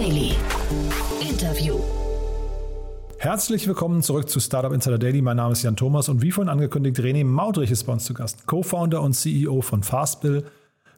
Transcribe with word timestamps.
Daily. 0.00 0.32
Interview. 1.20 1.78
Herzlich 3.18 3.68
willkommen 3.68 4.02
zurück 4.02 4.30
zu 4.30 4.40
Startup 4.40 4.72
Insider 4.72 4.96
Daily. 4.96 5.20
Mein 5.20 5.36
Name 5.36 5.52
ist 5.52 5.62
Jan 5.62 5.76
Thomas 5.76 6.08
und 6.08 6.22
wie 6.22 6.30
vorhin 6.30 6.48
angekündigt, 6.48 6.98
René 7.00 7.22
Maudrich 7.22 7.70
ist 7.70 7.84
bei 7.84 7.92
uns 7.92 8.06
zu 8.06 8.14
Gast, 8.14 8.46
Co-Founder 8.46 9.02
und 9.02 9.12
CEO 9.12 9.60
von 9.60 9.82
Fastbill. 9.82 10.44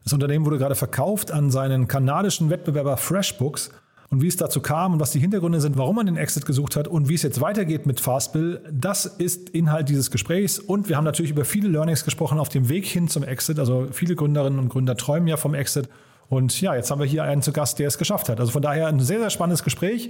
Das 0.05 0.13
Unternehmen 0.13 0.45
wurde 0.45 0.57
gerade 0.57 0.75
verkauft 0.75 1.33
an 1.33 1.51
seinen 1.51 1.89
kanadischen 1.89 2.49
Wettbewerber 2.49 2.95
FreshBooks. 2.95 3.71
Und 4.09 4.21
wie 4.21 4.27
es 4.27 4.37
dazu 4.37 4.61
kam 4.61 4.93
und 4.93 5.01
was 5.01 5.11
die 5.11 5.19
Hintergründe 5.19 5.59
sind, 5.59 5.77
warum 5.77 5.97
man 5.97 6.05
den 6.05 6.15
Exit 6.15 6.45
gesucht 6.45 6.77
hat 6.77 6.87
und 6.87 7.09
wie 7.09 7.15
es 7.15 7.23
jetzt 7.23 7.41
weitergeht 7.41 7.85
mit 7.85 7.99
Fastbill, 7.99 8.61
das 8.71 9.05
ist 9.05 9.49
Inhalt 9.49 9.89
dieses 9.89 10.11
Gesprächs. 10.11 10.59
Und 10.59 10.87
wir 10.87 10.95
haben 10.95 11.03
natürlich 11.03 11.31
über 11.31 11.43
viele 11.43 11.67
Learnings 11.67 12.05
gesprochen 12.05 12.39
auf 12.39 12.47
dem 12.47 12.69
Weg 12.69 12.85
hin 12.85 13.09
zum 13.09 13.23
Exit. 13.23 13.59
Also 13.59 13.89
viele 13.91 14.15
Gründerinnen 14.15 14.59
und 14.59 14.69
Gründer 14.69 14.95
träumen 14.95 15.27
ja 15.27 15.35
vom 15.35 15.55
Exit. 15.55 15.89
Und 16.33 16.59
ja, 16.61 16.73
jetzt 16.73 16.89
haben 16.89 16.99
wir 16.99 17.05
hier 17.05 17.23
einen 17.23 17.43
zu 17.43 17.51
Gast, 17.51 17.77
der 17.77 17.87
es 17.87 17.99
geschafft 17.99 18.27
hat. 18.27 18.39
Also 18.39 18.51
von 18.51 18.63
daher 18.63 18.87
ein 18.87 18.99
sehr, 18.99 19.19
sehr 19.19 19.29
spannendes 19.29 19.63
Gespräch. 19.63 20.09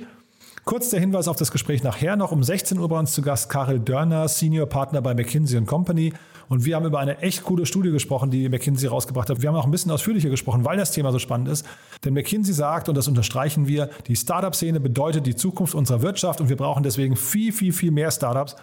Kurz 0.64 0.90
der 0.90 1.02
Hinweis 1.02 1.28
auf 1.28 1.36
das 1.36 1.52
Gespräch 1.52 1.84
nachher 1.84 2.16
noch. 2.16 2.32
Um 2.32 2.44
16 2.44 2.78
Uhr 2.78 2.88
bei 2.88 2.98
uns 2.98 3.12
zu 3.12 3.22
Gast 3.22 3.50
Karel 3.50 3.82
Dörner, 3.82 4.30
Senior 4.30 4.66
Partner 4.66 5.02
bei 5.02 5.14
McKinsey 5.14 5.62
Company. 5.66 6.14
Und 6.48 6.64
wir 6.64 6.78
haben 6.78 6.86
über 6.86 7.00
eine 7.00 7.18
echt 7.18 7.44
coole 7.44 7.66
Studie 7.66 7.92
gesprochen, 7.92 8.32
die 8.32 8.48
McKinsey 8.48 8.88
rausgebracht 8.88 9.30
hat. 9.30 9.42
Wir 9.42 9.50
haben 9.50 9.58
auch 9.58 9.66
ein 9.66 9.72
bisschen 9.72 9.92
ausführlicher 9.92 10.30
gesprochen, 10.30 10.64
weil 10.64 10.78
das 10.78 10.92
Thema 10.92 11.12
so 11.12 11.20
spannend 11.20 11.50
ist. 11.50 11.66
Denn 12.06 12.14
McKinsey 12.14 12.54
sagt, 12.54 12.88
und 12.88 12.96
das 12.96 13.10
unterstreichen 13.10 13.68
wir, 13.68 13.90
die 14.08 14.16
Startup-Szene 14.16 14.80
bedeutet 14.80 15.28
die 15.28 15.36
Zukunft 15.36 15.76
unserer 15.76 16.04
Wirtschaft 16.04 16.40
und 16.40 16.48
wir 16.48 16.56
brauchen 16.56 16.84
deswegen 16.84 17.18
viel, 17.18 17.52
viel, 17.52 17.74
viel 17.74 17.92
mehr 17.92 18.12
Startups. 18.12 18.56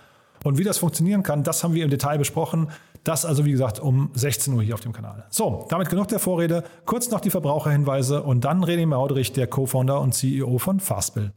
Und 0.45 0.56
wie 0.56 0.64
das 0.64 0.78
funktionieren 0.78 1.22
kann, 1.22 1.42
das 1.42 1.62
haben 1.62 1.75
wir 1.75 1.84
im 1.84 1.91
Detail 1.91 2.16
besprochen. 2.16 2.69
Das 3.05 3.25
also, 3.25 3.45
wie 3.45 3.53
gesagt, 3.53 3.81
um 3.81 4.11
16 4.15 4.53
Uhr 4.55 4.62
hier 4.62 4.75
auf 4.75 4.81
dem 4.81 4.93
Kanal. 4.93 5.27
So, 5.31 5.67
damit 5.70 5.89
genug 5.89 6.09
der 6.09 6.19
Vorrede. 6.19 6.65
Kurz 6.84 7.11
noch 7.11 7.20
die 7.20 7.31
Verbraucherhinweise 7.31 8.23
und 8.23 8.45
dann 8.45 8.65
René 8.65 8.87
Mauderich, 8.87 9.33
der 9.33 9.47
Co-Founder 9.47 10.01
und 10.01 10.12
CEO 10.12 10.59
von 10.59 10.81
Fastbill. 10.81 11.33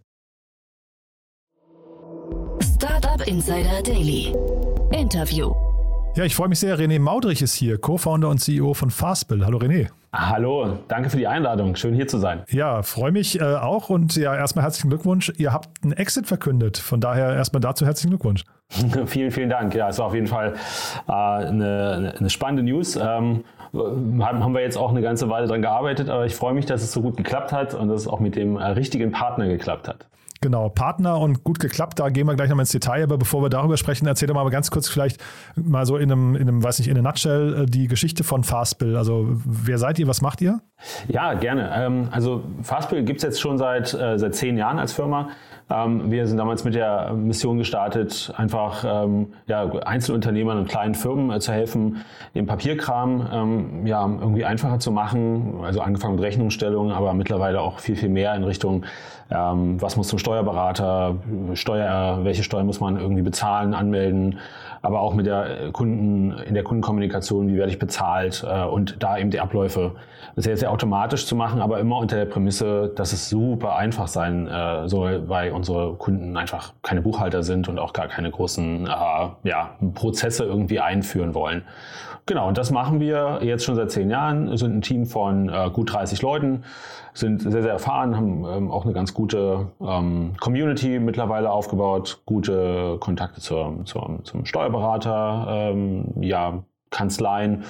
Startup 2.61 3.25
Insider 3.27 3.81
Daily. 3.81 4.35
Interview. 4.91 5.53
Ja, 6.15 6.25
ich 6.25 6.35
freue 6.35 6.49
mich 6.49 6.59
sehr. 6.59 6.77
René 6.77 6.99
Maudrich 6.99 7.41
ist 7.41 7.53
hier, 7.53 7.77
Co-Founder 7.77 8.29
und 8.29 8.39
CEO 8.39 8.73
von 8.73 8.91
Fastbill. 8.91 9.45
Hallo 9.45 9.57
René. 9.57 9.89
Hallo, 10.15 10.77
danke 10.89 11.09
für 11.09 11.17
die 11.17 11.25
Einladung. 11.25 11.75
Schön 11.75 11.95
hier 11.95 12.07
zu 12.07 12.19
sein. 12.19 12.43
Ja, 12.49 12.83
freue 12.83 13.11
mich 13.11 13.41
äh, 13.41 13.43
auch 13.43 13.89
und 13.89 14.15
ja, 14.15 14.35
erstmal 14.35 14.63
herzlichen 14.63 14.89
Glückwunsch. 14.89 15.33
Ihr 15.37 15.51
habt 15.51 15.83
einen 15.83 15.93
Exit 15.93 16.27
verkündet. 16.27 16.77
Von 16.77 17.01
daher 17.01 17.33
erstmal 17.33 17.61
dazu 17.61 17.83
herzlichen 17.83 18.11
Glückwunsch. 18.11 18.43
vielen, 19.07 19.31
vielen 19.31 19.49
Dank. 19.49 19.73
Ja, 19.73 19.89
es 19.89 19.97
war 19.97 20.05
auf 20.05 20.13
jeden 20.13 20.27
Fall 20.27 20.53
äh, 21.07 21.11
eine, 21.11 22.13
eine, 22.19 22.29
spannende 22.29 22.61
News. 22.61 22.95
Ähm, 22.95 23.43
haben 23.73 24.53
wir 24.53 24.61
jetzt 24.61 24.77
auch 24.77 24.91
eine 24.91 25.01
ganze 25.01 25.29
Weile 25.31 25.47
dran 25.47 25.63
gearbeitet, 25.63 26.09
aber 26.09 26.27
ich 26.27 26.35
freue 26.35 26.53
mich, 26.53 26.67
dass 26.67 26.83
es 26.83 26.91
so 26.91 27.01
gut 27.01 27.17
geklappt 27.17 27.51
hat 27.51 27.73
und 27.73 27.87
dass 27.87 28.01
es 28.01 28.07
auch 28.07 28.19
mit 28.19 28.35
dem 28.35 28.57
äh, 28.57 28.65
richtigen 28.65 29.11
Partner 29.11 29.47
geklappt 29.47 29.87
hat. 29.87 30.05
Genau, 30.43 30.67
Partner 30.67 31.21
und 31.21 31.45
gut 31.45 31.57
geklappt, 31.61 31.99
da 31.99 32.09
gehen 32.09 32.27
wir 32.27 32.35
gleich 32.35 32.49
nochmal 32.49 32.63
ins 32.63 32.73
Detail, 32.73 33.03
aber 33.03 33.17
bevor 33.17 33.41
wir 33.41 33.47
darüber 33.47 33.77
sprechen, 33.77 34.05
erzähl 34.07 34.27
doch 34.27 34.35
mal 34.35 34.49
ganz 34.49 34.71
kurz 34.71 34.89
vielleicht 34.89 35.23
mal 35.55 35.85
so 35.85 35.95
in 35.95 36.11
einem, 36.11 36.35
in 36.35 36.41
einem 36.41 36.61
weiß 36.61 36.79
nicht, 36.79 36.89
in 36.89 36.97
einer 36.97 37.07
Nutshell 37.07 37.63
äh, 37.63 37.65
die 37.65 37.87
Geschichte 37.87 38.25
von 38.25 38.43
Fastbill. 38.43 38.97
Also 38.97 39.25
wer 39.45 39.77
seid 39.77 39.99
ihr, 39.99 40.07
was 40.09 40.21
macht 40.21 40.41
ihr? 40.41 40.59
Ja, 41.07 41.33
gerne. 41.35 41.71
Ähm, 41.73 42.09
also 42.11 42.43
Fastbill 42.61 43.05
gibt 43.05 43.19
es 43.19 43.23
jetzt 43.23 43.39
schon 43.39 43.57
seit, 43.57 43.93
äh, 43.93 44.19
seit 44.19 44.35
zehn 44.35 44.57
Jahren 44.57 44.79
als 44.79 44.91
Firma. 44.91 45.29
Ähm, 45.69 46.11
wir 46.11 46.27
sind 46.27 46.35
damals 46.35 46.65
mit 46.65 46.75
der 46.75 47.13
Mission 47.13 47.57
gestartet, 47.57 48.33
einfach 48.35 48.83
ähm, 48.85 49.27
ja, 49.47 49.63
Einzelunternehmern 49.63 50.57
und 50.57 50.67
kleinen 50.67 50.93
Firmen 50.93 51.31
äh, 51.31 51.39
zu 51.39 51.53
helfen, 51.53 52.03
den 52.35 52.47
Papierkram 52.47 53.85
ja, 53.85 54.05
irgendwie 54.05 54.43
einfacher 54.43 54.79
zu 54.79 54.91
machen. 54.91 55.61
Also 55.63 55.79
angefangen 55.79 56.15
mit 56.15 56.23
Rechnungsstellung, 56.25 56.91
aber 56.91 57.13
mittlerweile 57.13 57.61
auch 57.61 57.79
viel, 57.79 57.95
viel 57.95 58.09
mehr 58.09 58.35
in 58.35 58.43
Richtung, 58.43 58.83
ähm, 59.29 59.81
was 59.81 59.95
muss 59.95 60.07
zum 60.07 60.19
Steuerberater, 60.19 61.15
Steuer, 61.53 62.19
welche 62.23 62.43
Steuer 62.43 62.63
muss 62.63 62.79
man 62.79 62.97
irgendwie 62.99 63.21
bezahlen, 63.21 63.73
anmelden, 63.73 64.39
aber 64.81 64.99
auch 64.99 65.13
mit 65.13 65.25
der 65.25 65.71
Kunden, 65.71 66.31
in 66.45 66.53
der 66.53 66.63
Kundenkommunikation, 66.63 67.47
wie 67.47 67.55
werde 67.55 67.71
ich 67.71 67.79
bezahlt 67.79 68.45
äh, 68.47 68.63
und 68.65 69.01
da 69.01 69.17
eben 69.17 69.31
die 69.31 69.39
Abläufe 69.39 69.93
sehr, 70.35 70.57
sehr 70.57 70.71
automatisch 70.71 71.25
zu 71.25 71.35
machen, 71.35 71.61
aber 71.61 71.79
immer 71.79 71.97
unter 71.97 72.17
der 72.17 72.25
Prämisse, 72.25 72.91
dass 72.95 73.13
es 73.13 73.29
super 73.29 73.75
einfach 73.75 74.07
sein 74.07 74.47
äh, 74.47 74.87
soll, 74.89 75.29
weil 75.29 75.51
unsere 75.51 75.93
Kunden 75.93 76.35
einfach 76.37 76.73
keine 76.81 77.01
Buchhalter 77.01 77.43
sind 77.43 77.69
und 77.69 77.79
auch 77.79 77.93
gar 77.93 78.07
keine 78.07 78.31
großen 78.31 78.87
äh, 78.87 79.47
ja, 79.47 79.71
Prozesse 79.93 80.43
irgendwie 80.43 80.79
einführen 80.79 81.33
wollen. 81.33 81.63
Genau, 82.25 82.47
und 82.47 82.57
das 82.57 82.71
machen 82.71 83.01
wir 83.01 83.39
jetzt 83.41 83.65
schon 83.65 83.75
seit 83.75 83.91
zehn 83.91 84.09
Jahren. 84.09 84.55
Sind 84.57 84.77
ein 84.77 84.81
Team 84.81 85.05
von 85.05 85.49
äh, 85.49 85.69
gut 85.71 85.91
30 85.91 86.21
Leuten, 86.21 86.63
sind 87.13 87.41
sehr, 87.41 87.61
sehr 87.61 87.71
erfahren, 87.71 88.15
haben 88.15 88.45
ähm, 88.45 88.71
auch 88.71 88.85
eine 88.85 88.93
ganz 88.93 89.13
gute 89.13 89.67
ähm, 89.81 90.33
Community 90.39 90.99
mittlerweile 90.99 91.51
aufgebaut, 91.51 92.21
gute 92.25 92.97
Kontakte 92.99 93.39
zur, 93.41 93.85
zur, 93.85 94.19
zum 94.23 94.45
Steuerberater, 94.45 95.45
ähm, 95.49 96.05
ja, 96.21 96.63
Kanzleien 96.89 97.63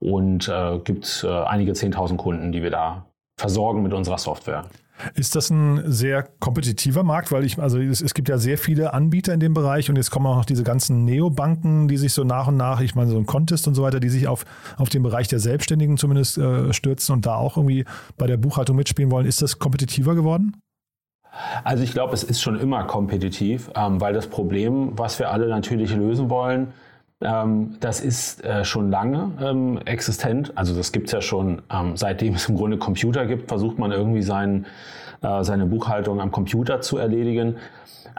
und 0.00 0.48
äh, 0.48 0.78
gibt 0.78 1.24
äh, 1.26 1.44
einige 1.44 1.72
10.000 1.72 2.16
Kunden, 2.16 2.52
die 2.52 2.62
wir 2.62 2.70
da 2.70 3.06
versorgen 3.36 3.82
mit 3.82 3.92
unserer 3.92 4.18
Software. 4.18 4.64
Ist 5.14 5.34
das 5.34 5.50
ein 5.50 5.90
sehr 5.90 6.28
kompetitiver 6.38 7.02
Markt? 7.02 7.32
Weil 7.32 7.44
ich, 7.44 7.58
also 7.58 7.78
es, 7.78 8.00
es, 8.00 8.14
gibt 8.14 8.28
ja 8.28 8.38
sehr 8.38 8.58
viele 8.58 8.94
Anbieter 8.94 9.34
in 9.34 9.40
dem 9.40 9.54
Bereich 9.54 9.90
und 9.90 9.96
jetzt 9.96 10.10
kommen 10.10 10.26
auch 10.26 10.36
noch 10.36 10.44
diese 10.44 10.62
ganzen 10.62 11.04
Neobanken, 11.04 11.88
die 11.88 11.96
sich 11.96 12.12
so 12.12 12.24
nach 12.24 12.46
und 12.46 12.56
nach, 12.56 12.80
ich 12.80 12.94
meine, 12.94 13.10
so 13.10 13.18
ein 13.18 13.26
Contest 13.26 13.66
und 13.66 13.74
so 13.74 13.82
weiter, 13.82 14.00
die 14.00 14.10
sich 14.10 14.28
auf, 14.28 14.44
auf 14.76 14.88
den 14.88 15.02
Bereich 15.02 15.28
der 15.28 15.40
Selbstständigen 15.40 15.96
zumindest 15.96 16.38
äh, 16.38 16.72
stürzen 16.72 17.14
und 17.14 17.26
da 17.26 17.36
auch 17.36 17.56
irgendwie 17.56 17.84
bei 18.16 18.26
der 18.26 18.36
Buchhaltung 18.36 18.76
mitspielen 18.76 19.10
wollen. 19.10 19.26
Ist 19.26 19.42
das 19.42 19.58
kompetitiver 19.58 20.14
geworden? 20.14 20.56
Also 21.64 21.82
ich 21.82 21.92
glaube, 21.92 22.12
es 22.12 22.22
ist 22.22 22.42
schon 22.42 22.60
immer 22.60 22.84
kompetitiv, 22.84 23.70
ähm, 23.74 24.00
weil 24.00 24.12
das 24.12 24.26
Problem, 24.26 24.92
was 24.98 25.18
wir 25.18 25.30
alle 25.30 25.48
natürlich 25.48 25.94
lösen 25.94 26.28
wollen, 26.28 26.72
ähm, 27.24 27.76
das 27.80 28.00
ist 28.00 28.44
äh, 28.44 28.64
schon 28.64 28.90
lange 28.90 29.32
ähm, 29.40 29.78
existent. 29.84 30.52
Also 30.56 30.74
das 30.74 30.92
gibt 30.92 31.06
es 31.06 31.12
ja 31.12 31.20
schon, 31.20 31.62
ähm, 31.72 31.96
seitdem 31.96 32.34
es 32.34 32.48
im 32.48 32.56
Grunde 32.56 32.78
Computer 32.78 33.26
gibt, 33.26 33.48
versucht 33.48 33.78
man 33.78 33.92
irgendwie 33.92 34.22
sein, 34.22 34.66
äh, 35.22 35.42
seine 35.42 35.66
Buchhaltung 35.66 36.20
am 36.20 36.30
Computer 36.30 36.80
zu 36.80 36.98
erledigen. 36.98 37.56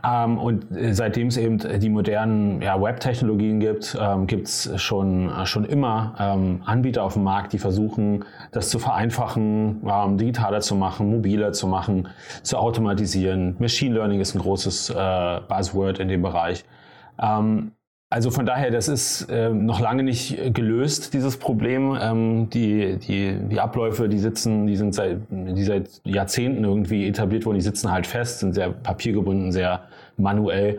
Ähm, 0.06 0.38
und 0.38 0.75
äh, 0.75 0.94
seitdem 0.94 1.28
es 1.28 1.38
eben 1.38 1.59
die 1.80 1.90
modernen 1.90 2.62
ja, 2.62 2.81
Web-Technologien 2.81 3.59
gibt, 3.59 3.97
ähm, 4.00 4.28
gibt 4.28 4.47
es 4.47 4.69
schon, 4.81 5.30
äh, 5.30 5.46
schon 5.46 5.66
immer 5.66 6.16
ähm, 6.20 6.62
Anbieter 6.66 7.03
auf 7.03 7.14
dem 7.14 7.24
Markt, 7.24 7.53
die 7.53 7.59
versuchen, 7.59 8.25
das 8.52 8.70
zu 8.70 8.80
vereinfachen, 8.80 9.81
digitaler 10.18 10.62
zu 10.62 10.75
machen, 10.75 11.09
mobiler 11.09 11.53
zu 11.53 11.68
machen, 11.68 12.08
zu 12.41 12.58
automatisieren. 12.58 13.56
Machine 13.59 13.96
Learning 13.96 14.20
ist 14.20 14.35
ein 14.35 14.41
großes 14.41 14.90
äh, 14.90 15.40
Buzzword 15.47 16.00
in 16.00 16.08
dem 16.08 16.22
Bereich. 16.22 16.66
Ähm, 17.22 17.72
also 18.13 18.29
von 18.29 18.46
daher, 18.46 18.69
das 18.69 18.90
ist 18.90 19.24
äh, 19.31 19.50
noch 19.50 19.79
lange 19.79 20.03
nicht 20.03 20.53
gelöst, 20.53 21.16
dieses 21.16 21.38
Problem. 21.38 21.97
Ähm, 22.00 22.47
die, 22.51 23.00
die, 23.00 23.35
die 23.50 23.59
Abläufe, 23.59 24.07
die 24.07 24.19
sitzen, 24.19 24.68
die 24.68 24.75
sind 24.75 24.94
seit, 24.94 25.18
die 25.31 25.63
seit 25.63 26.00
Jahrzehnten 26.03 26.63
irgendwie 26.63 27.07
etabliert 27.07 27.47
worden, 27.47 27.56
die 27.56 27.63
sitzen 27.63 27.91
halt 27.91 28.06
fest, 28.06 28.41
sind 28.41 28.53
sehr 28.53 28.69
papiergebunden, 28.69 29.52
sehr 29.52 29.85
manuell. 30.16 30.78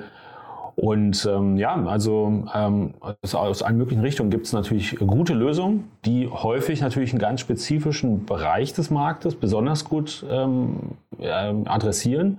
Und 0.77 1.28
ähm, 1.28 1.56
ja, 1.56 1.75
also 1.87 2.44
ähm, 2.55 2.94
aus, 3.00 3.34
aus 3.34 3.62
allen 3.65 3.78
möglichen 3.78 4.03
Richtungen 4.03 4.31
gibt 4.31 4.47
es 4.47 4.53
natürlich 4.53 4.97
gute 4.97 5.34
Lösungen, 5.34 5.91
die 6.05 6.28
häufig 6.28 6.83
natürlich 6.83 7.11
einen 7.11 7.21
ganz 7.21 7.41
spezifischen 7.41 8.27
Bereich 8.27 8.75
des 8.75 8.91
Marktes 8.91 9.34
besonders 9.34 9.84
gut 9.84 10.25
ähm, 10.31 10.93
äh, 11.19 11.27
adressieren. 11.65 12.39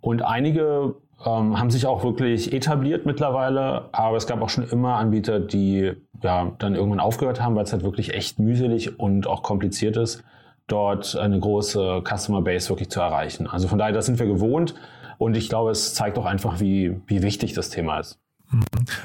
Und 0.00 0.22
einige 0.22 0.94
ähm, 1.24 1.58
haben 1.58 1.70
sich 1.70 1.86
auch 1.86 2.04
wirklich 2.04 2.52
etabliert 2.52 3.06
mittlerweile, 3.06 3.88
aber 3.92 4.16
es 4.16 4.26
gab 4.26 4.42
auch 4.42 4.48
schon 4.48 4.68
immer 4.68 4.96
Anbieter, 4.96 5.40
die 5.40 5.92
ja 6.22 6.52
dann 6.58 6.74
irgendwann 6.74 7.00
aufgehört 7.00 7.40
haben, 7.40 7.54
weil 7.56 7.64
es 7.64 7.72
halt 7.72 7.82
wirklich 7.82 8.14
echt 8.14 8.38
mühselig 8.38 8.98
und 8.98 9.26
auch 9.26 9.42
kompliziert 9.42 9.96
ist, 9.96 10.22
dort 10.66 11.16
eine 11.16 11.38
große 11.38 12.02
Customer 12.04 12.42
Base 12.42 12.68
wirklich 12.68 12.90
zu 12.90 13.00
erreichen. 13.00 13.46
Also 13.46 13.68
von 13.68 13.78
daher, 13.78 13.92
das 13.92 14.06
sind 14.06 14.18
wir 14.18 14.26
gewohnt 14.26 14.74
und 15.18 15.36
ich 15.36 15.48
glaube, 15.48 15.70
es 15.70 15.94
zeigt 15.94 16.18
auch 16.18 16.26
einfach, 16.26 16.60
wie, 16.60 17.00
wie 17.06 17.22
wichtig 17.22 17.52
das 17.52 17.70
Thema 17.70 18.00
ist. 18.00 18.18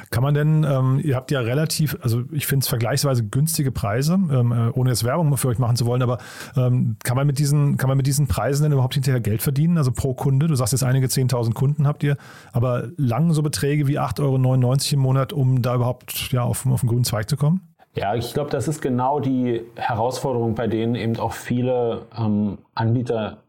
Kann 0.09 0.23
man 0.23 0.33
denn, 0.33 0.63
ähm, 0.63 0.99
ihr 1.03 1.15
habt 1.15 1.31
ja 1.31 1.39
relativ, 1.39 1.97
also 2.01 2.23
ich 2.31 2.47
finde 2.47 2.63
es 2.63 2.67
vergleichsweise 2.67 3.25
günstige 3.25 3.71
Preise, 3.71 4.13
ähm, 4.13 4.51
äh, 4.51 4.69
ohne 4.71 4.89
jetzt 4.89 5.03
Werbung 5.03 5.35
für 5.37 5.47
euch 5.47 5.59
machen 5.59 5.75
zu 5.75 5.85
wollen, 5.85 6.01
aber 6.01 6.17
ähm, 6.55 6.97
kann, 7.03 7.15
man 7.15 7.27
mit 7.27 7.39
diesen, 7.39 7.77
kann 7.77 7.87
man 7.87 7.97
mit 7.97 8.07
diesen 8.07 8.27
Preisen 8.27 8.63
denn 8.63 8.71
überhaupt 8.71 8.93
hinterher 8.93 9.21
Geld 9.21 9.41
verdienen? 9.41 9.77
Also 9.77 9.91
pro 9.91 10.13
Kunde, 10.13 10.47
du 10.47 10.55
sagst 10.55 10.73
jetzt 10.73 10.83
einige 10.83 11.07
10.000 11.07 11.53
Kunden 11.53 11.87
habt 11.87 12.03
ihr, 12.03 12.17
aber 12.51 12.89
lang 12.97 13.33
so 13.33 13.41
Beträge 13.41 13.87
wie 13.87 13.99
8,99 13.99 14.21
Euro 14.21 14.93
im 14.93 14.99
Monat, 14.99 15.33
um 15.33 15.61
da 15.61 15.75
überhaupt 15.75 16.31
ja, 16.31 16.43
auf, 16.43 16.65
auf 16.65 16.81
den 16.81 16.89
grünen 16.89 17.03
Zweig 17.03 17.29
zu 17.29 17.37
kommen? 17.37 17.61
Ja, 17.95 18.15
ich 18.15 18.33
glaube, 18.33 18.51
das 18.51 18.67
ist 18.67 18.81
genau 18.81 19.19
die 19.19 19.61
Herausforderung, 19.75 20.55
bei 20.55 20.67
denen 20.67 20.95
eben 20.95 21.17
auch 21.17 21.33
viele 21.33 22.03
ähm, 22.17 22.59
Anbieter 22.75 23.39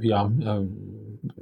ja, 0.00 0.30
äh, 0.40 0.60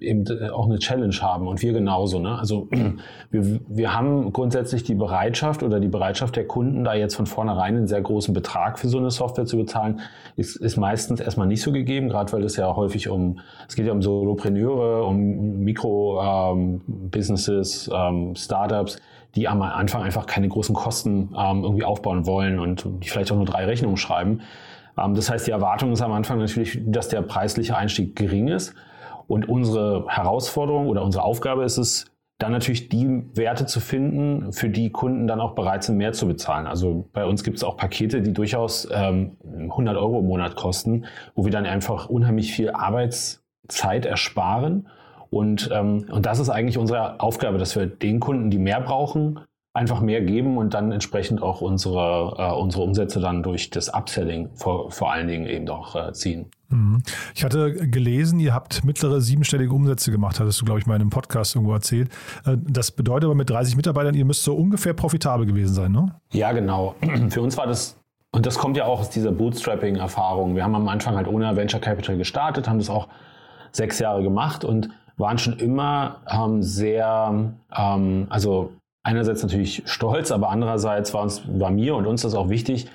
eben 0.02 0.24
auch 0.50 0.66
eine 0.66 0.78
Challenge 0.78 1.14
haben 1.20 1.46
und 1.46 1.62
wir 1.62 1.72
genauso. 1.72 2.18
Ne? 2.18 2.38
Also 2.38 2.68
wir, 3.30 3.60
wir 3.68 3.94
haben 3.94 4.32
grundsätzlich 4.32 4.82
die 4.84 4.94
Bereitschaft 4.94 5.62
oder 5.62 5.80
die 5.80 5.88
Bereitschaft 5.88 6.36
der 6.36 6.46
Kunden, 6.46 6.84
da 6.84 6.92
jetzt 6.94 7.14
von 7.14 7.26
vornherein 7.26 7.76
einen 7.76 7.86
sehr 7.86 8.02
großen 8.02 8.34
Betrag 8.34 8.78
für 8.78 8.88
so 8.88 8.98
eine 8.98 9.10
Software 9.10 9.46
zu 9.46 9.56
bezahlen, 9.56 10.00
ist, 10.36 10.56
ist 10.56 10.76
meistens 10.76 11.20
erstmal 11.20 11.46
nicht 11.46 11.62
so 11.62 11.72
gegeben, 11.72 12.08
gerade 12.08 12.30
weil 12.32 12.44
es 12.44 12.56
ja 12.56 12.74
häufig 12.74 13.08
um, 13.08 13.38
es 13.68 13.76
geht 13.76 13.86
ja 13.86 13.92
um 13.92 14.02
Solopreneure, 14.02 15.06
um 15.06 15.60
Mikro-Businesses, 15.60 17.88
ähm, 17.88 17.94
ähm, 17.94 18.34
Startups, 18.36 18.98
die 19.34 19.48
am 19.48 19.62
Anfang 19.62 20.02
einfach 20.02 20.26
keine 20.26 20.46
großen 20.48 20.74
Kosten 20.74 21.34
ähm, 21.36 21.64
irgendwie 21.64 21.84
aufbauen 21.84 22.26
wollen 22.26 22.58
und 22.58 22.86
die 23.02 23.08
vielleicht 23.08 23.32
auch 23.32 23.36
nur 23.36 23.46
drei 23.46 23.64
Rechnungen 23.64 23.96
schreiben. 23.96 24.42
Ähm, 24.98 25.14
das 25.14 25.30
heißt, 25.30 25.46
die 25.46 25.52
Erwartung 25.52 25.92
ist 25.92 26.02
am 26.02 26.12
Anfang 26.12 26.38
natürlich, 26.38 26.80
dass 26.86 27.08
der 27.08 27.22
preisliche 27.22 27.76
Einstieg 27.76 28.16
gering 28.16 28.48
ist. 28.48 28.74
Und 29.26 29.48
unsere 29.48 30.06
Herausforderung 30.08 30.88
oder 30.88 31.02
unsere 31.02 31.24
Aufgabe 31.24 31.64
ist 31.64 31.78
es, 31.78 32.06
dann 32.38 32.52
natürlich 32.52 32.88
die 32.88 33.22
Werte 33.34 33.66
zu 33.66 33.78
finden, 33.78 34.52
für 34.52 34.68
die 34.68 34.90
Kunden 34.90 35.26
dann 35.28 35.40
auch 35.40 35.54
bereit 35.54 35.84
sind, 35.84 35.96
mehr 35.96 36.12
zu 36.12 36.26
bezahlen. 36.26 36.66
Also 36.66 37.08
bei 37.12 37.24
uns 37.24 37.44
gibt 37.44 37.56
es 37.56 37.64
auch 37.64 37.76
Pakete, 37.76 38.20
die 38.20 38.32
durchaus 38.32 38.88
ähm, 38.92 39.36
100 39.44 39.96
Euro 39.96 40.18
im 40.18 40.26
Monat 40.26 40.56
kosten, 40.56 41.04
wo 41.36 41.44
wir 41.44 41.52
dann 41.52 41.66
einfach 41.66 42.08
unheimlich 42.08 42.52
viel 42.52 42.70
Arbeitszeit 42.70 44.06
ersparen. 44.06 44.88
Und, 45.30 45.70
ähm, 45.72 46.06
und 46.10 46.26
das 46.26 46.40
ist 46.40 46.50
eigentlich 46.50 46.78
unsere 46.78 47.20
Aufgabe, 47.20 47.58
dass 47.58 47.76
wir 47.76 47.86
den 47.86 48.18
Kunden, 48.18 48.50
die 48.50 48.58
mehr 48.58 48.80
brauchen, 48.80 49.40
einfach 49.74 50.00
mehr 50.00 50.20
geben 50.20 50.58
und 50.58 50.74
dann 50.74 50.92
entsprechend 50.92 51.42
auch 51.42 51.62
unsere, 51.62 52.34
äh, 52.38 52.52
unsere 52.52 52.82
Umsätze 52.82 53.20
dann 53.20 53.42
durch 53.42 53.70
das 53.70 53.88
Upselling 53.92 54.50
vor, 54.54 54.90
vor 54.90 55.12
allen 55.12 55.28
Dingen 55.28 55.46
eben 55.46 55.68
auch 55.68 55.96
äh, 55.96 56.12
ziehen. 56.12 56.46
Mhm. 56.68 57.02
Ich 57.34 57.42
hatte 57.42 57.72
gelesen, 57.88 58.38
ihr 58.38 58.52
habt 58.52 58.84
mittlere 58.84 59.20
siebenstellige 59.20 59.72
Umsätze 59.72 60.10
gemacht, 60.10 60.40
hattest 60.40 60.60
du, 60.60 60.66
glaube 60.66 60.80
ich, 60.80 60.86
mal 60.86 60.96
in 60.96 61.02
einem 61.02 61.10
Podcast 61.10 61.54
irgendwo 61.54 61.72
erzählt. 61.72 62.10
Äh, 62.44 62.56
das 62.60 62.90
bedeutet 62.90 63.24
aber 63.24 63.34
mit 63.34 63.48
30 63.48 63.76
Mitarbeitern, 63.76 64.14
ihr 64.14 64.26
müsst 64.26 64.42
so 64.42 64.54
ungefähr 64.54 64.92
profitabel 64.92 65.46
gewesen 65.46 65.74
sein, 65.74 65.92
ne? 65.92 66.14
Ja, 66.32 66.52
genau. 66.52 66.94
Für 67.30 67.40
uns 67.40 67.56
war 67.56 67.66
das, 67.66 67.96
und 68.30 68.44
das 68.44 68.58
kommt 68.58 68.76
ja 68.76 68.84
auch 68.84 69.00
aus 69.00 69.10
dieser 69.10 69.32
Bootstrapping-Erfahrung. 69.32 70.54
Wir 70.54 70.64
haben 70.64 70.74
am 70.74 70.88
Anfang 70.88 71.16
halt 71.16 71.28
ohne 71.28 71.56
Venture 71.56 71.80
Capital 71.80 72.18
gestartet, 72.18 72.68
haben 72.68 72.78
das 72.78 72.90
auch 72.90 73.08
sechs 73.72 73.98
Jahre 73.98 74.22
gemacht 74.22 74.66
und 74.66 74.90
waren 75.16 75.38
schon 75.38 75.58
immer 75.58 76.20
ähm, 76.30 76.62
sehr, 76.62 77.54
ähm, 77.74 78.26
also 78.28 78.72
einerseits 79.02 79.42
natürlich 79.42 79.82
stolz, 79.86 80.30
aber 80.30 80.50
andererseits 80.50 81.12
war, 81.14 81.22
uns, 81.22 81.42
war 81.46 81.70
mir 81.70 81.96
und 81.96 82.06
uns 82.06 82.22
das 82.22 82.34
auch 82.34 82.48
wichtig, 82.48 82.86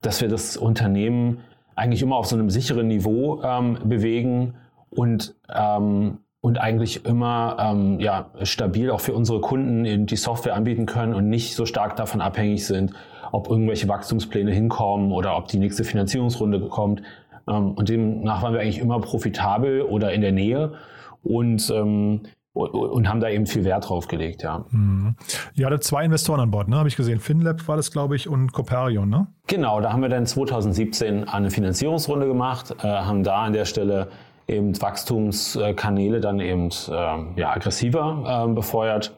dass 0.00 0.20
wir 0.20 0.28
das 0.28 0.56
Unternehmen 0.56 1.38
eigentlich 1.76 2.02
immer 2.02 2.16
auf 2.16 2.26
so 2.26 2.36
einem 2.36 2.50
sicheren 2.50 2.88
Niveau 2.88 3.42
ähm, 3.42 3.78
bewegen 3.84 4.54
und, 4.90 5.34
ähm, 5.48 6.18
und 6.40 6.58
eigentlich 6.58 7.06
immer 7.06 7.56
ähm, 7.58 8.00
ja, 8.00 8.30
stabil 8.42 8.90
auch 8.90 9.00
für 9.00 9.14
unsere 9.14 9.40
Kunden 9.40 10.06
die 10.06 10.16
Software 10.16 10.54
anbieten 10.54 10.86
können 10.86 11.14
und 11.14 11.28
nicht 11.28 11.54
so 11.54 11.64
stark 11.64 11.96
davon 11.96 12.20
abhängig 12.20 12.66
sind, 12.66 12.92
ob 13.30 13.48
irgendwelche 13.48 13.88
Wachstumspläne 13.88 14.52
hinkommen 14.52 15.12
oder 15.12 15.36
ob 15.36 15.48
die 15.48 15.58
nächste 15.58 15.84
Finanzierungsrunde 15.84 16.60
kommt. 16.68 17.02
Ähm, 17.48 17.72
und 17.72 17.88
demnach 17.88 18.42
waren 18.42 18.52
wir 18.52 18.60
eigentlich 18.60 18.80
immer 18.80 19.00
profitabel 19.00 19.82
oder 19.82 20.12
in 20.12 20.20
der 20.20 20.32
Nähe. 20.32 20.74
Und 21.22 21.70
ähm, 21.70 22.22
und 22.54 23.08
haben 23.08 23.20
da 23.20 23.30
eben 23.30 23.46
viel 23.46 23.64
Wert 23.64 23.88
drauf 23.88 24.08
gelegt, 24.08 24.42
ja. 24.42 24.64
Mhm. 24.70 25.16
Ihr 25.54 25.66
hattet 25.66 25.84
zwei 25.84 26.04
Investoren 26.04 26.40
an 26.40 26.50
Bord, 26.50 26.68
ne? 26.68 26.76
Habe 26.76 26.88
ich 26.88 26.96
gesehen. 26.96 27.18
FinLab 27.18 27.66
war 27.66 27.76
das, 27.76 27.90
glaube 27.90 28.14
ich, 28.14 28.28
und 28.28 28.52
Coparion, 28.52 29.08
ne? 29.08 29.26
Genau, 29.46 29.80
da 29.80 29.92
haben 29.92 30.02
wir 30.02 30.10
dann 30.10 30.26
2017 30.26 31.28
eine 31.28 31.50
Finanzierungsrunde 31.50 32.26
gemacht, 32.26 32.74
äh, 32.82 32.86
haben 32.86 33.22
da 33.22 33.42
an 33.42 33.54
der 33.54 33.64
Stelle 33.64 34.08
eben 34.48 34.80
Wachstumskanäle 34.80 36.20
dann 36.20 36.40
eben 36.40 36.68
äh, 36.68 37.40
ja, 37.40 37.52
aggressiver 37.52 38.46
äh, 38.48 38.52
befeuert 38.52 39.14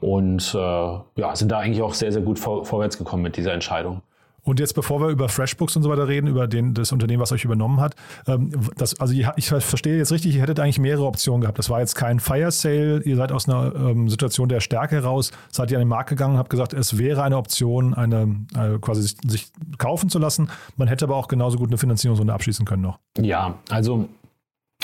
und 0.00 0.52
äh, 0.54 0.58
ja, 0.58 1.36
sind 1.36 1.52
da 1.52 1.58
eigentlich 1.58 1.82
auch 1.82 1.94
sehr, 1.94 2.10
sehr 2.10 2.22
gut 2.22 2.38
vor, 2.38 2.64
vorwärts 2.64 2.98
gekommen 2.98 3.22
mit 3.22 3.36
dieser 3.36 3.52
Entscheidung. 3.52 4.02
Und 4.44 4.58
jetzt, 4.58 4.74
bevor 4.74 5.00
wir 5.00 5.08
über 5.08 5.28
FreshBooks 5.28 5.76
und 5.76 5.84
so 5.84 5.90
weiter 5.90 6.08
reden, 6.08 6.26
über 6.26 6.48
den, 6.48 6.74
das 6.74 6.90
Unternehmen, 6.90 7.20
was 7.20 7.30
euch 7.30 7.44
übernommen 7.44 7.80
hat, 7.80 7.94
ähm, 8.26 8.50
das, 8.76 8.98
also 8.98 9.14
ich, 9.14 9.48
verstehe 9.48 9.96
jetzt 9.96 10.10
richtig, 10.10 10.34
ihr 10.34 10.42
hättet 10.42 10.58
eigentlich 10.58 10.80
mehrere 10.80 11.06
Optionen 11.06 11.42
gehabt. 11.42 11.58
Das 11.58 11.70
war 11.70 11.80
jetzt 11.80 11.94
kein 11.94 12.18
Fire 12.18 12.50
Sale, 12.50 13.02
ihr 13.04 13.16
seid 13.16 13.30
aus 13.30 13.48
einer 13.48 13.74
ähm, 13.74 14.08
Situation 14.08 14.48
der 14.48 14.60
Stärke 14.60 14.96
heraus, 14.96 15.30
seid 15.50 15.70
ihr 15.70 15.78
an 15.78 15.82
den 15.82 15.88
Markt 15.88 16.08
gegangen, 16.08 16.38
habt 16.38 16.50
gesagt, 16.50 16.72
es 16.72 16.98
wäre 16.98 17.22
eine 17.22 17.36
Option, 17.36 17.94
eine, 17.94 18.36
eine 18.54 18.78
quasi 18.80 19.02
sich, 19.02 19.16
sich, 19.26 19.52
kaufen 19.78 20.10
zu 20.10 20.18
lassen. 20.18 20.50
Man 20.76 20.88
hätte 20.88 21.04
aber 21.04 21.16
auch 21.16 21.28
genauso 21.28 21.56
gut 21.56 21.68
eine 21.68 21.78
Finanzierungsrunde 21.78 22.32
abschließen 22.32 22.66
können 22.66 22.82
noch. 22.82 22.98
Ja, 23.18 23.58
also 23.70 24.08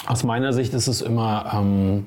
aus 0.06 0.22
meiner 0.22 0.52
Sicht 0.52 0.72
ist 0.72 0.87
es 0.87 1.02
immer 1.02 1.52
ähm, 1.52 2.06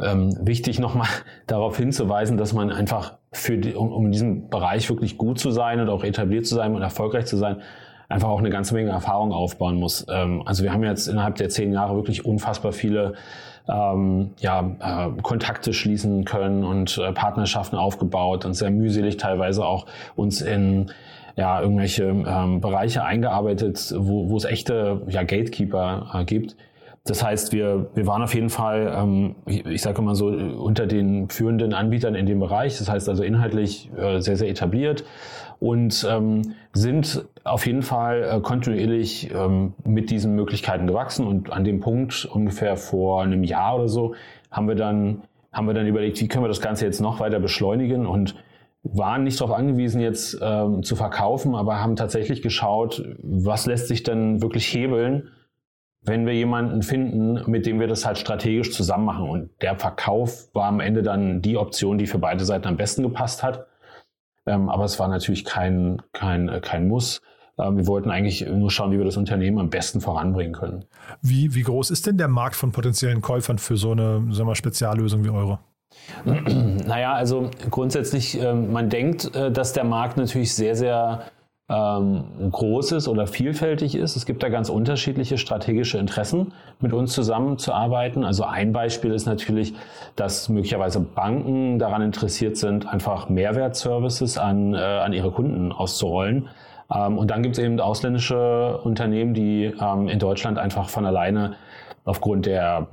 ähm, 0.00 0.36
wichtig, 0.40 0.78
nochmal 0.78 1.08
darauf 1.46 1.76
hinzuweisen, 1.76 2.36
dass 2.36 2.52
man 2.52 2.70
einfach 2.70 3.14
für 3.34 3.58
die, 3.58 3.74
um, 3.74 3.92
um 3.92 4.06
in 4.06 4.12
diesem 4.12 4.48
Bereich 4.48 4.88
wirklich 4.88 5.18
gut 5.18 5.38
zu 5.38 5.50
sein 5.50 5.80
und 5.80 5.88
auch 5.88 6.04
etabliert 6.04 6.46
zu 6.46 6.54
sein 6.54 6.74
und 6.74 6.82
erfolgreich 6.82 7.26
zu 7.26 7.36
sein, 7.36 7.58
einfach 8.08 8.28
auch 8.28 8.38
eine 8.38 8.50
ganze 8.50 8.74
Menge 8.74 8.90
Erfahrung 8.90 9.32
aufbauen 9.32 9.76
muss. 9.76 10.06
Ähm, 10.08 10.42
also 10.46 10.62
wir 10.62 10.72
haben 10.72 10.84
jetzt 10.84 11.08
innerhalb 11.08 11.36
der 11.36 11.48
zehn 11.48 11.72
Jahre 11.72 11.94
wirklich 11.96 12.24
unfassbar 12.24 12.72
viele 12.72 13.14
ähm, 13.68 14.30
ja, 14.38 14.60
äh, 14.80 15.22
Kontakte 15.22 15.72
schließen 15.72 16.24
können 16.24 16.64
und 16.64 16.98
äh, 16.98 17.12
Partnerschaften 17.12 17.76
aufgebaut 17.76 18.44
und 18.44 18.54
sehr 18.54 18.70
mühselig 18.70 19.16
teilweise 19.16 19.64
auch 19.64 19.86
uns 20.16 20.40
in 20.42 20.90
ja, 21.36 21.60
irgendwelche 21.60 22.04
ähm, 22.04 22.60
Bereiche 22.60 23.04
eingearbeitet, 23.04 23.94
wo, 23.96 24.28
wo 24.28 24.36
es 24.36 24.44
echte 24.44 25.02
ja, 25.08 25.22
Gatekeeper 25.22 26.10
äh, 26.14 26.24
gibt 26.24 26.56
das 27.06 27.22
heißt, 27.22 27.52
wir, 27.52 27.90
wir 27.94 28.06
waren 28.06 28.22
auf 28.22 28.34
jeden 28.34 28.48
Fall, 28.48 28.90
ähm, 28.96 29.36
ich, 29.44 29.64
ich 29.66 29.82
sage 29.82 30.00
mal 30.00 30.14
so, 30.14 30.28
unter 30.28 30.86
den 30.86 31.28
führenden 31.28 31.74
Anbietern 31.74 32.14
in 32.14 32.24
dem 32.24 32.40
Bereich. 32.40 32.78
Das 32.78 32.88
heißt 32.88 33.10
also 33.10 33.22
inhaltlich 33.22 33.90
äh, 33.94 34.20
sehr, 34.20 34.36
sehr 34.36 34.48
etabliert 34.48 35.04
und 35.60 36.06
ähm, 36.10 36.54
sind 36.72 37.26
auf 37.44 37.66
jeden 37.66 37.82
Fall 37.82 38.22
äh, 38.22 38.40
kontinuierlich 38.40 39.30
ähm, 39.34 39.74
mit 39.84 40.10
diesen 40.10 40.34
Möglichkeiten 40.34 40.86
gewachsen. 40.86 41.26
Und 41.26 41.52
an 41.52 41.64
dem 41.64 41.80
Punkt, 41.80 42.24
ungefähr 42.24 42.78
vor 42.78 43.22
einem 43.22 43.44
Jahr 43.44 43.76
oder 43.76 43.88
so, 43.88 44.14
haben 44.50 44.66
wir 44.66 44.74
dann, 44.74 45.24
haben 45.52 45.66
wir 45.66 45.74
dann 45.74 45.86
überlegt, 45.86 46.18
wie 46.22 46.28
können 46.28 46.44
wir 46.44 46.48
das 46.48 46.62
Ganze 46.62 46.86
jetzt 46.86 47.02
noch 47.02 47.20
weiter 47.20 47.38
beschleunigen 47.38 48.06
und 48.06 48.34
waren 48.82 49.24
nicht 49.24 49.38
darauf 49.40 49.54
angewiesen, 49.54 50.00
jetzt 50.00 50.38
ähm, 50.40 50.82
zu 50.82 50.96
verkaufen, 50.96 51.54
aber 51.54 51.80
haben 51.80 51.96
tatsächlich 51.96 52.40
geschaut, 52.40 53.04
was 53.22 53.66
lässt 53.66 53.88
sich 53.88 54.02
denn 54.04 54.40
wirklich 54.40 54.66
hebeln, 54.66 55.30
wenn 56.04 56.26
wir 56.26 56.34
jemanden 56.34 56.82
finden, 56.82 57.50
mit 57.50 57.66
dem 57.66 57.80
wir 57.80 57.88
das 57.88 58.04
halt 58.04 58.18
strategisch 58.18 58.72
zusammen 58.72 59.06
machen. 59.06 59.28
Und 59.28 59.50
der 59.62 59.78
Verkauf 59.78 60.54
war 60.54 60.66
am 60.66 60.80
Ende 60.80 61.02
dann 61.02 61.40
die 61.40 61.56
Option, 61.56 61.98
die 61.98 62.06
für 62.06 62.18
beide 62.18 62.44
Seiten 62.44 62.68
am 62.68 62.76
besten 62.76 63.02
gepasst 63.02 63.42
hat. 63.42 63.66
Ähm, 64.46 64.68
aber 64.68 64.84
es 64.84 64.98
war 64.98 65.08
natürlich 65.08 65.44
kein, 65.44 66.02
kein, 66.12 66.48
äh, 66.48 66.60
kein 66.60 66.88
Muss. 66.88 67.22
Ähm, 67.58 67.78
wir 67.78 67.86
wollten 67.86 68.10
eigentlich 68.10 68.46
nur 68.46 68.70
schauen, 68.70 68.92
wie 68.92 68.98
wir 68.98 69.04
das 69.06 69.16
Unternehmen 69.16 69.58
am 69.58 69.70
besten 69.70 70.02
voranbringen 70.02 70.52
können. 70.52 70.84
Wie, 71.22 71.54
wie 71.54 71.62
groß 71.62 71.90
ist 71.90 72.06
denn 72.06 72.18
der 72.18 72.28
Markt 72.28 72.56
von 72.56 72.70
potenziellen 72.70 73.22
Käufern 73.22 73.58
für 73.58 73.76
so 73.76 73.92
eine 73.92 74.26
sagen 74.30 74.48
wir, 74.48 74.54
Speziallösung 74.54 75.24
wie 75.24 75.30
eure? 75.30 75.58
Naja, 76.86 77.14
also 77.14 77.50
grundsätzlich, 77.70 78.38
ähm, 78.38 78.72
man 78.72 78.90
denkt, 78.90 79.34
äh, 79.34 79.50
dass 79.50 79.72
der 79.72 79.84
Markt 79.84 80.18
natürlich 80.18 80.52
sehr, 80.54 80.76
sehr 80.76 81.24
ähm, 81.68 82.50
groß 82.50 82.92
ist 82.92 83.08
oder 83.08 83.26
vielfältig 83.26 83.94
ist. 83.94 84.16
Es 84.16 84.26
gibt 84.26 84.42
da 84.42 84.50
ganz 84.50 84.68
unterschiedliche 84.68 85.38
strategische 85.38 85.98
Interessen, 85.98 86.52
mit 86.80 86.92
uns 86.92 87.12
zusammenzuarbeiten. 87.14 88.24
Also 88.24 88.44
ein 88.44 88.72
Beispiel 88.72 89.12
ist 89.12 89.26
natürlich, 89.26 89.74
dass 90.14 90.48
möglicherweise 90.48 91.00
Banken 91.00 91.78
daran 91.78 92.02
interessiert 92.02 92.56
sind, 92.58 92.86
einfach 92.86 93.28
Mehrwertservices 93.30 94.36
an, 94.36 94.74
äh, 94.74 94.78
an 94.78 95.12
ihre 95.14 95.30
Kunden 95.30 95.72
auszurollen. 95.72 96.48
Ähm, 96.94 97.16
und 97.16 97.30
dann 97.30 97.42
gibt 97.42 97.56
es 97.56 97.64
eben 97.64 97.80
ausländische 97.80 98.78
Unternehmen, 98.82 99.32
die 99.32 99.72
ähm, 99.80 100.08
in 100.08 100.18
Deutschland 100.18 100.58
einfach 100.58 100.90
von 100.90 101.06
alleine 101.06 101.54
aufgrund 102.04 102.44
der 102.44 102.88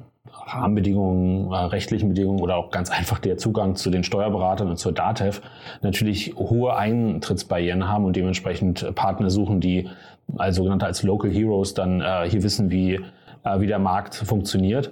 Rahmenbedingungen, 0.47 1.51
äh, 1.51 1.55
rechtlichen 1.55 2.09
Bedingungen 2.09 2.39
oder 2.39 2.55
auch 2.57 2.71
ganz 2.71 2.89
einfach 2.89 3.19
der 3.19 3.37
Zugang 3.37 3.75
zu 3.75 3.89
den 3.89 4.03
Steuerberatern 4.03 4.69
und 4.69 4.77
zur 4.77 4.91
DATEV 4.91 5.41
natürlich 5.81 6.35
hohe 6.35 6.75
Eintrittsbarrieren 6.75 7.87
haben 7.87 8.05
und 8.05 8.15
dementsprechend 8.15 8.95
Partner 8.95 9.29
suchen, 9.29 9.59
die 9.61 9.89
als 10.37 10.55
sogenannte 10.55 10.85
als 10.85 11.03
Local 11.03 11.31
Heroes 11.31 11.73
dann 11.73 12.01
äh, 12.01 12.29
hier 12.29 12.43
wissen, 12.43 12.71
wie, 12.71 12.95
äh, 13.43 13.59
wie 13.59 13.67
der 13.67 13.79
Markt 13.79 14.15
funktioniert. 14.15 14.91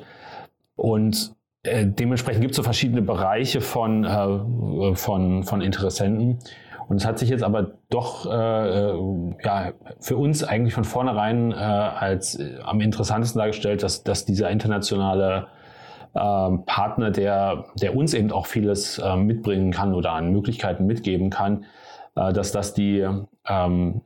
Und 0.76 1.34
äh, 1.64 1.86
dementsprechend 1.86 2.42
gibt 2.42 2.52
es 2.52 2.58
so 2.58 2.64
verschiedene 2.64 3.02
Bereiche 3.02 3.62
von, 3.62 4.06
äh, 4.06 4.96
von, 4.96 5.44
von 5.44 5.62
Interessenten. 5.62 6.40
Und 6.90 6.98
es 6.98 7.06
hat 7.06 7.20
sich 7.20 7.30
jetzt 7.30 7.44
aber 7.44 7.74
doch 7.92 8.26
äh, 8.26 8.90
äh, 8.90 9.36
ja, 9.44 9.74
für 10.00 10.18
uns 10.18 10.44
eigentlich 10.44 10.74
von 10.74 10.84
vornherein 10.84 11.52
äh, 11.52 11.56
als 11.56 12.40
äh, 12.40 12.58
am 12.64 12.82
interessantesten 12.82 13.38
dargestellt, 13.38 13.84
dass, 13.84 14.04
dass 14.04 14.26
dieser 14.26 14.50
internationale 14.50 15.46
äh, 16.16 16.50
Partner, 16.66 17.12
der, 17.12 17.66
der 17.80 17.96
uns 17.96 18.16
eben 18.16 18.32
auch 18.32 18.48
vieles 18.48 18.98
äh, 18.98 19.16
mitbringen 19.16 19.72
kann 19.72 19.94
oder 19.94 20.14
an 20.14 20.32
Möglichkeiten 20.32 20.88
mitgeben 20.88 21.30
kann, 21.30 21.66
äh, 22.16 22.34
dass 22.34 22.52
das 22.52 22.74
die, 22.74 23.08
ähm, 23.48 24.02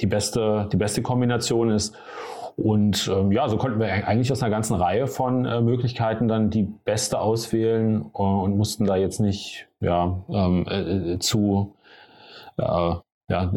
die, 0.00 0.06
beste, 0.06 0.68
die 0.70 0.76
beste 0.76 1.00
Kombination 1.00 1.70
ist. 1.70 1.96
Und 2.58 3.10
ähm, 3.14 3.32
ja, 3.32 3.48
so 3.48 3.56
konnten 3.56 3.80
wir 3.80 3.86
eigentlich 3.86 4.30
aus 4.30 4.42
einer 4.42 4.50
ganzen 4.50 4.74
Reihe 4.74 5.06
von 5.06 5.46
äh, 5.46 5.62
Möglichkeiten 5.62 6.28
dann 6.28 6.50
die 6.50 6.64
beste 6.64 7.18
auswählen 7.18 8.02
äh, 8.14 8.18
und 8.18 8.58
mussten 8.58 8.84
da 8.84 8.96
jetzt 8.96 9.20
nicht 9.20 9.68
ja, 9.80 10.22
ähm, 10.28 10.66
äh, 10.68 11.12
äh 11.12 11.18
zu 11.18 11.75
äh, 12.58 12.96
ja, 13.28 13.52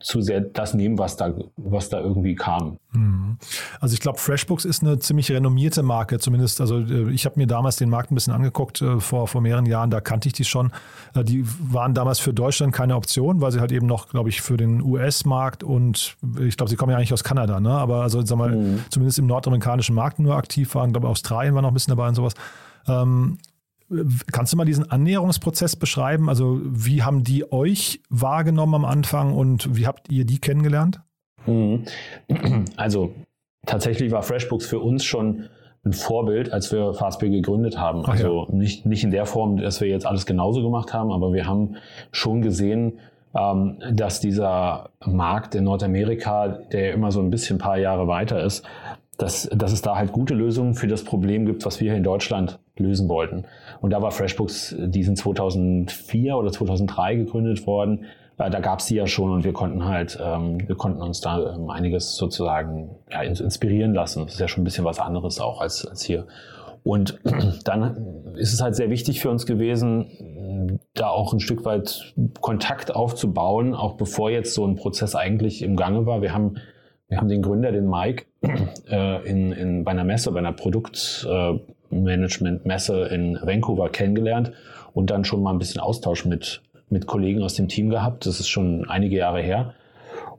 zu 0.00 0.20
sehr 0.20 0.40
das 0.40 0.74
nehmen, 0.74 0.98
was 0.98 1.16
da, 1.16 1.32
was 1.56 1.90
da 1.90 2.00
irgendwie 2.00 2.34
kam. 2.34 2.78
Mhm. 2.90 3.38
Also 3.80 3.94
ich 3.94 4.00
glaube, 4.00 4.18
FreshBooks 4.18 4.64
ist 4.64 4.82
eine 4.82 4.98
ziemlich 4.98 5.30
renommierte 5.30 5.84
Marke, 5.84 6.18
zumindest. 6.18 6.60
Also 6.60 6.80
äh, 6.80 7.10
ich 7.12 7.24
habe 7.24 7.38
mir 7.38 7.46
damals 7.46 7.76
den 7.76 7.88
Markt 7.88 8.10
ein 8.10 8.16
bisschen 8.16 8.32
angeguckt 8.32 8.82
äh, 8.82 8.98
vor, 8.98 9.28
vor 9.28 9.40
mehreren 9.40 9.66
Jahren, 9.66 9.90
da 9.90 10.00
kannte 10.00 10.26
ich 10.26 10.32
die 10.32 10.44
schon. 10.44 10.72
Äh, 11.14 11.22
die 11.22 11.44
waren 11.46 11.94
damals 11.94 12.18
für 12.18 12.34
Deutschland 12.34 12.72
keine 12.72 12.96
Option, 12.96 13.40
weil 13.40 13.52
sie 13.52 13.60
halt 13.60 13.70
eben 13.70 13.86
noch, 13.86 14.08
glaube 14.08 14.28
ich, 14.28 14.42
für 14.42 14.56
den 14.56 14.82
US-Markt 14.82 15.62
und 15.62 16.16
ich 16.40 16.56
glaube, 16.56 16.68
sie 16.68 16.74
kommen 16.74 16.90
ja 16.90 16.96
eigentlich 16.96 17.12
aus 17.12 17.22
Kanada, 17.22 17.60
ne? 17.60 17.70
Aber 17.70 18.02
also 18.02 18.24
sag 18.26 18.38
mal, 18.38 18.56
mhm. 18.56 18.84
zumindest 18.90 19.20
im 19.20 19.26
nordamerikanischen 19.26 19.94
Markt 19.94 20.18
nur 20.18 20.34
aktiv 20.34 20.74
waren. 20.74 20.90
Ich 20.90 20.94
glaube, 20.94 21.08
Australien 21.08 21.54
war 21.54 21.62
noch 21.62 21.70
ein 21.70 21.74
bisschen 21.74 21.92
dabei 21.92 22.08
und 22.08 22.16
sowas. 22.16 22.34
Ähm, 22.88 23.38
Kannst 24.32 24.52
du 24.52 24.56
mal 24.56 24.64
diesen 24.64 24.90
Annäherungsprozess 24.90 25.76
beschreiben? 25.76 26.28
Also 26.28 26.60
wie 26.64 27.02
haben 27.02 27.24
die 27.24 27.50
euch 27.52 28.00
wahrgenommen 28.08 28.74
am 28.74 28.84
Anfang 28.84 29.34
und 29.34 29.76
wie 29.76 29.86
habt 29.86 30.10
ihr 30.10 30.24
die 30.24 30.38
kennengelernt? 30.38 31.00
Mhm. 31.46 31.84
Also 32.76 33.14
tatsächlich 33.66 34.10
war 34.12 34.22
FreshBooks 34.22 34.66
für 34.66 34.80
uns 34.80 35.04
schon 35.04 35.48
ein 35.84 35.92
Vorbild, 35.92 36.52
als 36.52 36.72
wir 36.72 36.94
Fastbill 36.94 37.30
gegründet 37.30 37.78
haben. 37.78 38.06
Also 38.06 38.46
ja. 38.48 38.54
nicht, 38.54 38.86
nicht 38.86 39.04
in 39.04 39.10
der 39.10 39.26
Form, 39.26 39.58
dass 39.58 39.80
wir 39.80 39.88
jetzt 39.88 40.06
alles 40.06 40.26
genauso 40.26 40.62
gemacht 40.62 40.94
haben, 40.94 41.12
aber 41.12 41.32
wir 41.32 41.46
haben 41.46 41.76
schon 42.10 42.40
gesehen, 42.40 43.00
ähm, 43.36 43.78
dass 43.92 44.20
dieser 44.20 44.90
Markt 45.04 45.54
in 45.54 45.64
Nordamerika, 45.64 46.48
der 46.48 46.92
immer 46.94 47.10
so 47.10 47.20
ein 47.20 47.30
bisschen 47.30 47.56
ein 47.56 47.60
paar 47.60 47.78
Jahre 47.78 48.06
weiter 48.06 48.42
ist, 48.42 48.64
dass, 49.18 49.48
dass 49.54 49.72
es 49.72 49.82
da 49.82 49.96
halt 49.96 50.12
gute 50.12 50.34
Lösungen 50.34 50.74
für 50.74 50.88
das 50.88 51.04
Problem 51.04 51.46
gibt, 51.46 51.64
was 51.66 51.80
wir 51.80 51.90
hier 51.90 51.96
in 51.96 52.04
Deutschland 52.04 52.58
lösen 52.76 53.08
wollten. 53.08 53.44
Und 53.80 53.90
da 53.90 54.02
war 54.02 54.10
FreshBooks, 54.10 54.76
die 54.78 55.04
sind 55.04 55.16
2004 55.16 56.36
oder 56.36 56.50
2003 56.50 57.16
gegründet 57.16 57.66
worden. 57.66 58.06
Äh, 58.38 58.50
da 58.50 58.60
gab 58.60 58.80
es 58.80 58.86
die 58.86 58.96
ja 58.96 59.06
schon 59.06 59.30
und 59.30 59.44
wir 59.44 59.52
konnten 59.52 59.84
halt, 59.84 60.18
ähm, 60.22 60.66
wir 60.66 60.76
konnten 60.76 61.02
uns 61.02 61.20
da 61.20 61.54
ähm, 61.54 61.70
einiges 61.70 62.16
sozusagen 62.16 62.90
ja, 63.10 63.22
inspirieren 63.22 63.94
lassen. 63.94 64.24
Das 64.24 64.34
ist 64.34 64.40
ja 64.40 64.48
schon 64.48 64.62
ein 64.62 64.64
bisschen 64.64 64.84
was 64.84 64.98
anderes 64.98 65.40
auch 65.40 65.60
als, 65.60 65.86
als 65.86 66.02
hier. 66.02 66.26
Und 66.82 67.18
dann 67.64 68.34
ist 68.34 68.52
es 68.52 68.60
halt 68.60 68.74
sehr 68.74 68.90
wichtig 68.90 69.20
für 69.20 69.30
uns 69.30 69.46
gewesen, 69.46 70.80
da 70.94 71.08
auch 71.08 71.32
ein 71.32 71.40
Stück 71.40 71.64
weit 71.64 72.14
Kontakt 72.40 72.94
aufzubauen, 72.94 73.74
auch 73.74 73.94
bevor 73.94 74.30
jetzt 74.30 74.54
so 74.54 74.66
ein 74.66 74.76
Prozess 74.76 75.14
eigentlich 75.14 75.62
im 75.62 75.76
Gange 75.76 76.06
war. 76.06 76.22
Wir 76.22 76.34
haben 76.34 76.56
wir 77.08 77.18
haben 77.18 77.28
den 77.28 77.42
Gründer, 77.42 77.72
den 77.72 77.88
Mike, 77.88 78.26
äh, 78.90 79.28
in, 79.28 79.50
in, 79.52 79.84
bei 79.84 79.90
einer 79.90 80.04
Messe, 80.04 80.32
bei 80.32 80.38
einer 80.38 80.52
Produktmanagement-Messe 80.52 83.10
äh, 83.10 83.14
in 83.14 83.38
Vancouver 83.42 83.90
kennengelernt 83.90 84.52
und 84.92 85.10
dann 85.10 85.24
schon 85.24 85.42
mal 85.42 85.52
ein 85.52 85.58
bisschen 85.58 85.80
Austausch 85.80 86.24
mit, 86.24 86.62
mit 86.88 87.06
Kollegen 87.06 87.42
aus 87.42 87.54
dem 87.54 87.66
Team 87.68 87.90
gehabt. 87.90 88.26
Das 88.26 88.40
ist 88.40 88.48
schon 88.48 88.88
einige 88.88 89.16
Jahre 89.16 89.42
her. 89.42 89.74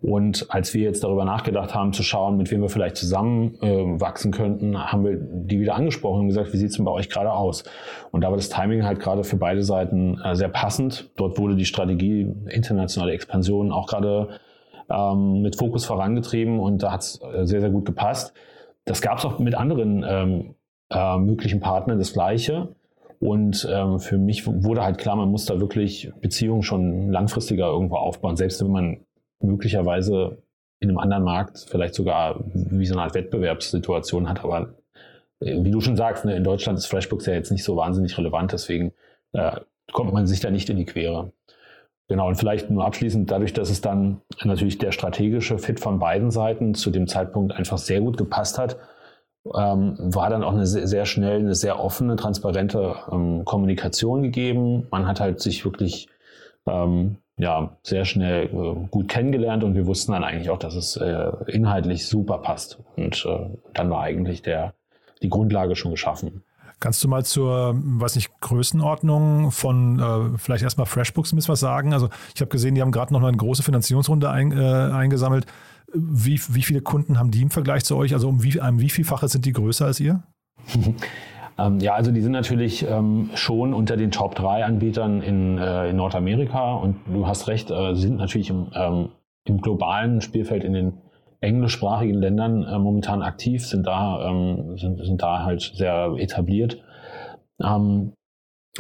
Und 0.02 0.48
als 0.50 0.74
wir 0.74 0.84
jetzt 0.84 1.04
darüber 1.04 1.26
nachgedacht 1.26 1.74
haben, 1.74 1.94
zu 1.94 2.04
schauen, 2.04 2.38
mit 2.38 2.52
wem 2.52 2.62
wir 2.62 2.70
vielleicht 2.70 2.98
zusammen 2.98 3.58
äh, 3.62 4.00
wachsen 4.00 4.32
könnten, 4.32 4.78
haben 4.78 5.04
wir 5.04 5.18
die 5.18 5.60
wieder 5.60 5.76
angesprochen 5.76 6.22
und 6.22 6.28
gesagt, 6.28 6.54
wie 6.54 6.58
sieht 6.58 6.70
es 6.70 6.76
denn 6.76 6.86
bei 6.86 6.92
euch 6.92 7.10
gerade 7.10 7.32
aus? 7.32 7.64
Und 8.12 8.22
da 8.22 8.30
war 8.30 8.38
das 8.38 8.50
Timing 8.50 8.86
halt 8.86 9.00
gerade 9.00 9.24
für 9.24 9.38
beide 9.38 9.64
Seiten 9.64 10.20
äh, 10.24 10.36
sehr 10.36 10.50
passend. 10.50 11.10
Dort 11.16 11.40
wurde 11.40 11.56
die 11.56 11.66
Strategie 11.66 12.32
internationale 12.50 13.14
Expansion 13.14 13.72
auch 13.72 13.88
gerade 13.88 14.30
ähm, 14.90 15.42
mit 15.42 15.56
Fokus 15.56 15.86
vorangetrieben 15.86 16.60
und 16.60 16.84
da 16.84 16.92
hat 16.92 17.02
es 17.02 17.22
äh, 17.22 17.46
sehr, 17.46 17.62
sehr 17.62 17.70
gut 17.70 17.86
gepasst. 17.86 18.34
Das 18.86 19.02
gab 19.02 19.18
es 19.18 19.26
auch 19.26 19.40
mit 19.40 19.56
anderen 19.56 20.06
ähm, 20.08 20.56
äh, 20.92 21.18
möglichen 21.18 21.60
Partnern 21.60 21.98
das 21.98 22.14
Gleiche. 22.14 22.76
Und 23.20 23.68
ähm, 23.72 24.00
für 24.00 24.18
mich 24.18 24.46
wurde 24.46 24.84
halt 24.84 24.98
klar, 24.98 25.16
man 25.16 25.32
muss 25.32 25.46
da 25.46 25.60
wirklich 25.60 26.12
Beziehungen 26.22 26.64
schon 26.64 27.10
langfristiger 27.12 27.68
irgendwo 27.68 27.96
aufbauen, 27.96 28.36
selbst 28.36 28.62
wenn 28.62 28.72
man 28.72 28.98
möglicherweise 29.42 30.38
in 30.80 30.90
einem 30.90 31.00
anderen 31.00 31.24
Markt 31.24 31.66
vielleicht 31.68 31.96
sogar 31.96 32.44
wie 32.54 32.86
so 32.86 32.94
eine 32.94 33.04
Art 33.04 33.16
Wettbewerbssituation 33.16 34.30
hat. 34.30 34.44
Aber 34.44 34.76
äh, 35.40 35.64
wie 35.64 35.72
du 35.72 35.82
schon 35.82 35.96
sagst, 35.96 36.26
ne, 36.26 36.36
in 36.36 36.44
Deutschland 36.44 36.78
ist 36.78 36.88
Freshbooks 36.88 37.26
ja 37.26 37.34
jetzt 37.34 37.52
nicht 37.52 37.64
so 37.64 37.76
wahnsinnig 37.76 38.18
relevant, 38.18 38.52
deswegen 38.52 38.92
äh, 39.34 39.60
kommt 39.92 40.14
man 40.14 40.28
sich 40.28 40.40
da 40.40 40.52
nicht 40.52 40.70
in 40.70 40.78
die 40.78 40.86
Quere. 40.86 41.32
Genau, 42.08 42.28
und 42.28 42.36
vielleicht 42.36 42.70
nur 42.70 42.86
abschließend, 42.86 43.32
dadurch, 43.32 43.54
dass 43.54 43.70
es 43.70 43.82
dann 43.82 44.22
natürlich 44.44 44.78
der 44.78 44.92
strategische 44.92 45.58
Fit 45.58 45.80
von 45.80 45.98
beiden 45.98 46.30
Seiten 46.30 46.76
zu 46.76 46.92
dem 46.92 47.08
Zeitpunkt 47.08 47.54
einfach 47.54 47.80
sehr 47.80 48.00
gut 48.00 48.18
gepasst 48.18 48.60
hat, 48.60 48.78
ähm, 49.56 49.96
war 49.98 50.30
dann 50.30 50.44
auch 50.44 50.54
eine 50.54 50.68
sehr, 50.68 50.88
sehr, 50.88 51.06
schnell, 51.06 51.40
eine 51.40 51.56
sehr 51.56 51.80
offene, 51.80 52.16
transparente 52.16 52.96
ähm, 53.12 53.44
Kommunikation 53.46 54.22
gegeben. 54.24 54.88
Man 54.92 55.08
hat 55.08 55.20
halt 55.20 55.40
sich 55.42 55.66
wirklich 55.66 56.08
ähm, 56.68 57.18
ja, 57.38 57.76
sehr 57.84 58.06
schnell 58.06 58.46
äh, 58.46 58.88
gut 58.90 59.08
kennengelernt 59.08 59.64
und 59.64 59.76
wir 59.76 59.88
wussten 59.88 60.14
dann 60.14 60.24
eigentlich 60.24 60.50
auch, 60.50 60.58
dass 60.58 60.76
es 60.76 60.96
äh, 60.98 61.32
inhaltlich 61.48 62.08
super 62.08 62.38
passt. 62.38 62.80
Und 62.96 63.26
äh, 63.28 63.50
dann 63.74 63.90
war 63.90 64.02
eigentlich 64.02 64.42
der, 64.42 64.74
die 65.22 65.30
Grundlage 65.30 65.76
schon 65.76 65.92
geschaffen. 65.92 66.44
Kannst 66.80 67.04
du 67.04 67.08
mal 67.08 67.26
zur, 67.26 67.76
weiß 67.76 68.16
nicht, 68.16 68.32
Größenordnung 68.42 69.52
von 69.52 70.00
äh, 70.00 70.38
vielleicht 70.38 70.64
erstmal 70.64 70.86
FreshBooks 70.86 71.32
ein 71.32 71.38
bisschen 71.38 71.54
was 71.54 71.60
sagen? 71.60 71.94
Also 71.94 72.10
ich 72.34 72.42
habe 72.42 72.50
gesehen, 72.50 72.76
die 72.76 72.82
haben 72.82 72.92
gerade 72.92 73.14
noch 73.14 73.24
eine 73.24 73.36
große 73.36 73.64
Finanzierungsrunde 73.64 74.30
ein, 74.30 74.52
äh, 74.52 74.92
eingesammelt. 74.92 75.46
Wie, 75.94 76.40
wie 76.50 76.62
viele 76.62 76.82
Kunden 76.82 77.18
haben 77.18 77.32
die 77.32 77.42
im 77.42 77.52
Vergleich 77.52 77.86
zu 77.86 77.96
euch? 77.96 78.14
Also 78.14 78.28
um 78.28 78.44
wie, 78.44 78.60
um 78.60 78.80
wie 78.80 78.90
vielfache 78.90 79.28
sind 79.28 79.46
die 79.46 79.54
größer 79.54 79.86
als 79.86 80.00
ihr? 80.00 80.24
Ähm, 81.58 81.80
ja, 81.80 81.94
also 81.94 82.12
die 82.12 82.22
sind 82.22 82.34
natürlich 82.34 82.86
ähm, 82.86 83.30
schon 83.34 83.74
unter 83.74 83.96
den 83.96 84.12
Top 84.12 84.36
3 84.36 84.66
Anbietern 84.66 85.22
in, 85.22 85.58
äh, 85.58 85.90
in 85.90 85.96
Nordamerika 85.96 86.74
und 86.74 86.98
du 87.08 87.28
hast 87.28 87.48
recht, 87.48 87.72
äh, 87.72 87.96
sind 87.96 88.18
natürlich 88.18 88.50
im, 88.50 88.68
ähm, 88.74 89.10
im 89.46 89.62
globalen 89.62 90.22
Spielfeld 90.22 90.64
in 90.64 90.74
den 90.74 90.94
englischsprachigen 91.42 92.20
Ländern 92.20 92.64
äh, 92.64 92.80
momentan 92.80 93.22
aktiv, 93.22 93.66
sind 93.66 93.86
da, 93.88 94.30
ähm, 94.30 94.78
sind, 94.78 95.06
sind 95.06 95.22
da 95.22 95.44
halt 95.44 95.62
sehr 95.76 96.16
etabliert. 96.18 96.82
Ähm, 97.62 98.14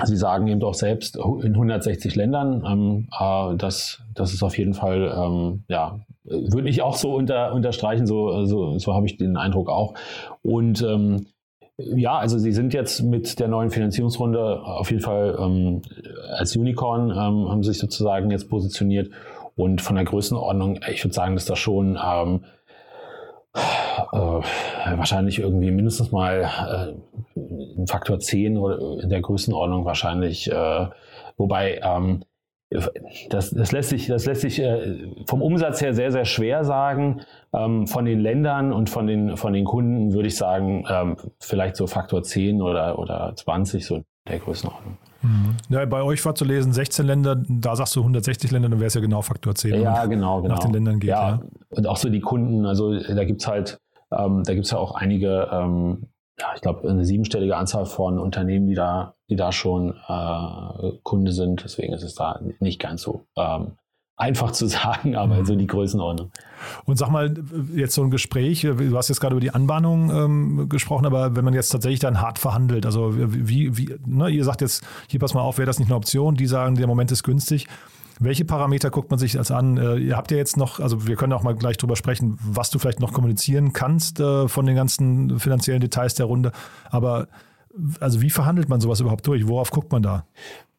Sie 0.04 0.18
sagen 0.18 0.48
eben 0.48 0.60
doch 0.60 0.74
selbst 0.74 1.16
in 1.16 1.54
160 1.54 2.16
Ländern, 2.16 2.66
ähm, 2.68 3.08
äh, 3.18 3.56
das, 3.56 4.02
das 4.14 4.34
ist 4.34 4.44
auf 4.44 4.58
jeden 4.58 4.74
Fall, 4.74 5.14
ähm, 5.18 5.64
ja, 5.70 6.02
würde 6.26 6.68
ich 6.68 6.82
auch 6.82 6.98
so 6.98 7.16
unter, 7.16 7.54
unterstreichen, 7.54 8.06
so, 8.06 8.44
so, 8.46 8.78
so 8.78 8.94
habe 8.94 9.06
ich 9.06 9.18
den 9.18 9.38
Eindruck 9.38 9.70
auch. 9.70 9.94
Und 10.42 10.82
ähm, 10.82 11.28
ja, 11.78 12.18
also 12.18 12.38
sie 12.38 12.52
sind 12.52 12.74
jetzt 12.74 13.04
mit 13.04 13.40
der 13.40 13.48
neuen 13.48 13.70
Finanzierungsrunde 13.70 14.62
auf 14.64 14.92
jeden 14.92 15.04
Fall 15.04 15.38
ähm, 15.40 15.82
als 16.30 16.56
Unicorn 16.56 17.12
ähm, 17.12 17.50
haben 17.50 17.64
sich 17.64 17.78
sozusagen 17.78 18.32
jetzt 18.32 18.50
positioniert 18.50 19.10
und 19.56 19.82
von 19.82 19.96
der 19.96 20.06
Größenordnung, 20.06 20.80
ich 20.92 21.04
würde 21.04 21.14
sagen, 21.14 21.36
dass 21.36 21.46
da 21.46 21.56
schon 21.56 21.98
ähm, 22.04 22.44
äh, 23.54 24.42
wahrscheinlich 24.98 25.40
irgendwie 25.40 25.72
mindestens 25.72 26.12
mal 26.12 26.96
äh, 27.38 27.40
ein 27.80 27.88
Faktor 27.88 28.20
10 28.20 28.58
oder 28.58 29.02
in 29.02 29.10
der 29.10 29.22
Größenordnung 29.22 29.86
wahrscheinlich, 29.86 30.52
äh, 30.52 30.88
wobei 31.38 31.80
ähm, 31.84 32.24
das, 33.30 33.52
das, 33.52 33.72
lässt 33.72 33.90
sich, 33.90 34.08
das 34.08 34.26
lässt 34.26 34.42
sich 34.42 34.60
äh, 34.60 34.98
vom 35.28 35.42
Umsatz 35.42 35.82
her 35.82 35.94
sehr, 35.94 36.12
sehr 36.12 36.26
schwer 36.26 36.64
sagen. 36.64 37.22
Ähm, 37.54 37.88
von 37.88 38.06
den 38.06 38.20
Ländern 38.20 38.74
und 38.74 38.90
von 38.90 39.08
den, 39.08 39.38
von 39.38 39.54
den 39.54 39.66
Kunden 39.66 40.14
würde 40.14 40.28
ich 40.28 40.36
sagen, 40.36 40.86
ähm, 40.90 41.16
vielleicht 41.40 41.76
so 41.76 41.88
Faktor 41.88 42.24
10 42.24 42.62
oder, 42.62 43.00
oder 43.00 43.34
20, 43.36 43.86
so 43.86 44.04
der 44.27 44.39
Größenordnung. 44.39 44.98
Mhm. 45.22 45.55
Ja, 45.70 45.86
bei 45.86 46.01
euch 46.03 46.24
war 46.25 46.36
zu 46.36 46.46
lesen 46.46 46.74
16 46.74 47.05
Länder, 47.05 47.36
da 47.48 47.75
sagst 47.75 47.96
du 47.96 48.01
160 48.01 48.51
Länder, 48.51 48.70
dann 48.70 48.79
wäre 48.79 48.88
es 48.88 48.94
ja 48.94 49.01
genau 49.01 49.22
Faktor 49.22 49.55
10. 49.55 49.82
Ja, 49.82 50.05
genau, 50.05 50.41
genau. 50.41 50.53
Nach 50.53 50.60
den 50.60 50.74
Ländern 50.74 51.00
geht. 51.00 51.10
Ja, 51.10 51.29
ja. 51.29 51.41
Und 51.70 51.88
auch 51.88 51.98
so 51.98 52.10
die 52.10 52.22
Kunden, 52.22 52.65
also 52.65 52.98
da 53.00 53.24
gibt 53.24 53.41
es 53.41 53.48
halt, 53.48 53.79
ähm, 54.12 54.44
da 54.44 54.53
gibt 54.53 54.65
es 54.65 54.72
ja 54.72 54.77
auch 54.77 54.96
einige, 54.96 55.50
ähm, 55.51 56.08
ja, 56.39 56.48
ich 56.55 56.62
glaube, 56.62 56.88
eine 56.89 57.05
siebenstellige 57.05 57.55
Anzahl 57.55 57.86
von 57.86 58.20
Unternehmen, 58.20 58.67
die 58.67 58.75
da, 58.75 59.15
die 59.29 59.36
da 59.36 59.51
schon 59.51 59.96
äh, 60.08 60.91
Kunde 61.03 61.32
sind. 61.32 61.63
Deswegen 61.63 61.94
ist 61.94 62.03
es 62.03 62.15
da 62.15 62.39
nicht 62.60 62.82
ganz 62.82 63.01
so 63.01 63.25
ähm, 63.38 63.77
einfach 64.18 64.52
zu 64.52 64.68
sagen, 64.68 65.16
aber 65.16 65.42
mhm. 65.42 65.46
so 65.46 65.56
die 65.56 65.68
Größenordnung. 65.68 66.32
Und 66.86 66.98
sag 66.98 67.10
mal, 67.10 67.34
jetzt 67.74 67.96
so 67.96 68.04
ein 68.04 68.10
Gespräch, 68.10 68.62
du 68.62 68.98
hast 68.98 69.10
jetzt 69.10 69.20
gerade 69.20 69.34
über 69.34 69.42
die 69.42 69.52
Anbahnung 69.52 70.10
ähm, 70.10 70.70
gesprochen, 70.70 71.06
aber 71.06 71.36
wenn 71.36 71.46
man 71.46 71.54
jetzt 71.54 71.70
tatsächlich 71.70 72.00
dann 72.00 72.22
hart 72.22 72.40
verhandelt, 72.40 72.86
also 72.86 73.12
wie, 73.16 73.78
wie 73.78 73.96
ne, 74.06 74.30
ihr 74.30 74.44
sagt 74.44 74.62
jetzt, 74.62 74.84
hier 75.08 75.20
pass 75.20 75.34
mal 75.34 75.42
auf, 75.42 75.58
wäre 75.58 75.66
das 75.66 75.80
nicht 75.80 75.90
eine 75.90 75.98
Option, 75.98 76.36
die 76.36 76.48
sagen, 76.48 76.76
der 76.76 76.88
Moment 76.88 77.12
ist 77.12 77.24
günstig. 77.24 77.68
Welche 78.20 78.46
Parameter 78.46 78.90
guckt 78.90 79.10
man 79.12 79.20
sich 79.20 79.38
als 79.38 79.52
an? 79.52 79.76
Äh, 79.76 79.98
ihr 79.98 80.16
habt 80.16 80.32
ja 80.32 80.38
jetzt 80.38 80.56
noch, 80.56 80.80
also 80.80 81.06
wir 81.06 81.18
können 81.18 81.34
auch 81.34 81.44
mal 81.44 81.54
gleich 81.54 81.76
drüber 81.76 81.98
sprechen, 81.98 82.40
was 82.42 82.70
du 82.70 82.80
vielleicht 82.80 83.02
noch 83.02 83.12
kommunizieren 83.12 83.74
kannst 83.74 84.22
äh, 84.22 84.48
von 84.48 84.66
den 84.66 84.76
ganzen 84.76 85.38
finanziellen 85.38 85.82
Details 85.82 86.14
der 86.14 86.28
Runde. 86.28 86.54
Aber 86.90 87.28
also 88.00 88.22
wie 88.22 88.30
verhandelt 88.30 88.70
man 88.70 88.80
sowas 88.80 89.02
überhaupt 89.02 89.28
durch? 89.28 89.48
Worauf 89.50 89.72
guckt 89.72 89.92
man 89.92 90.02
da? 90.02 90.26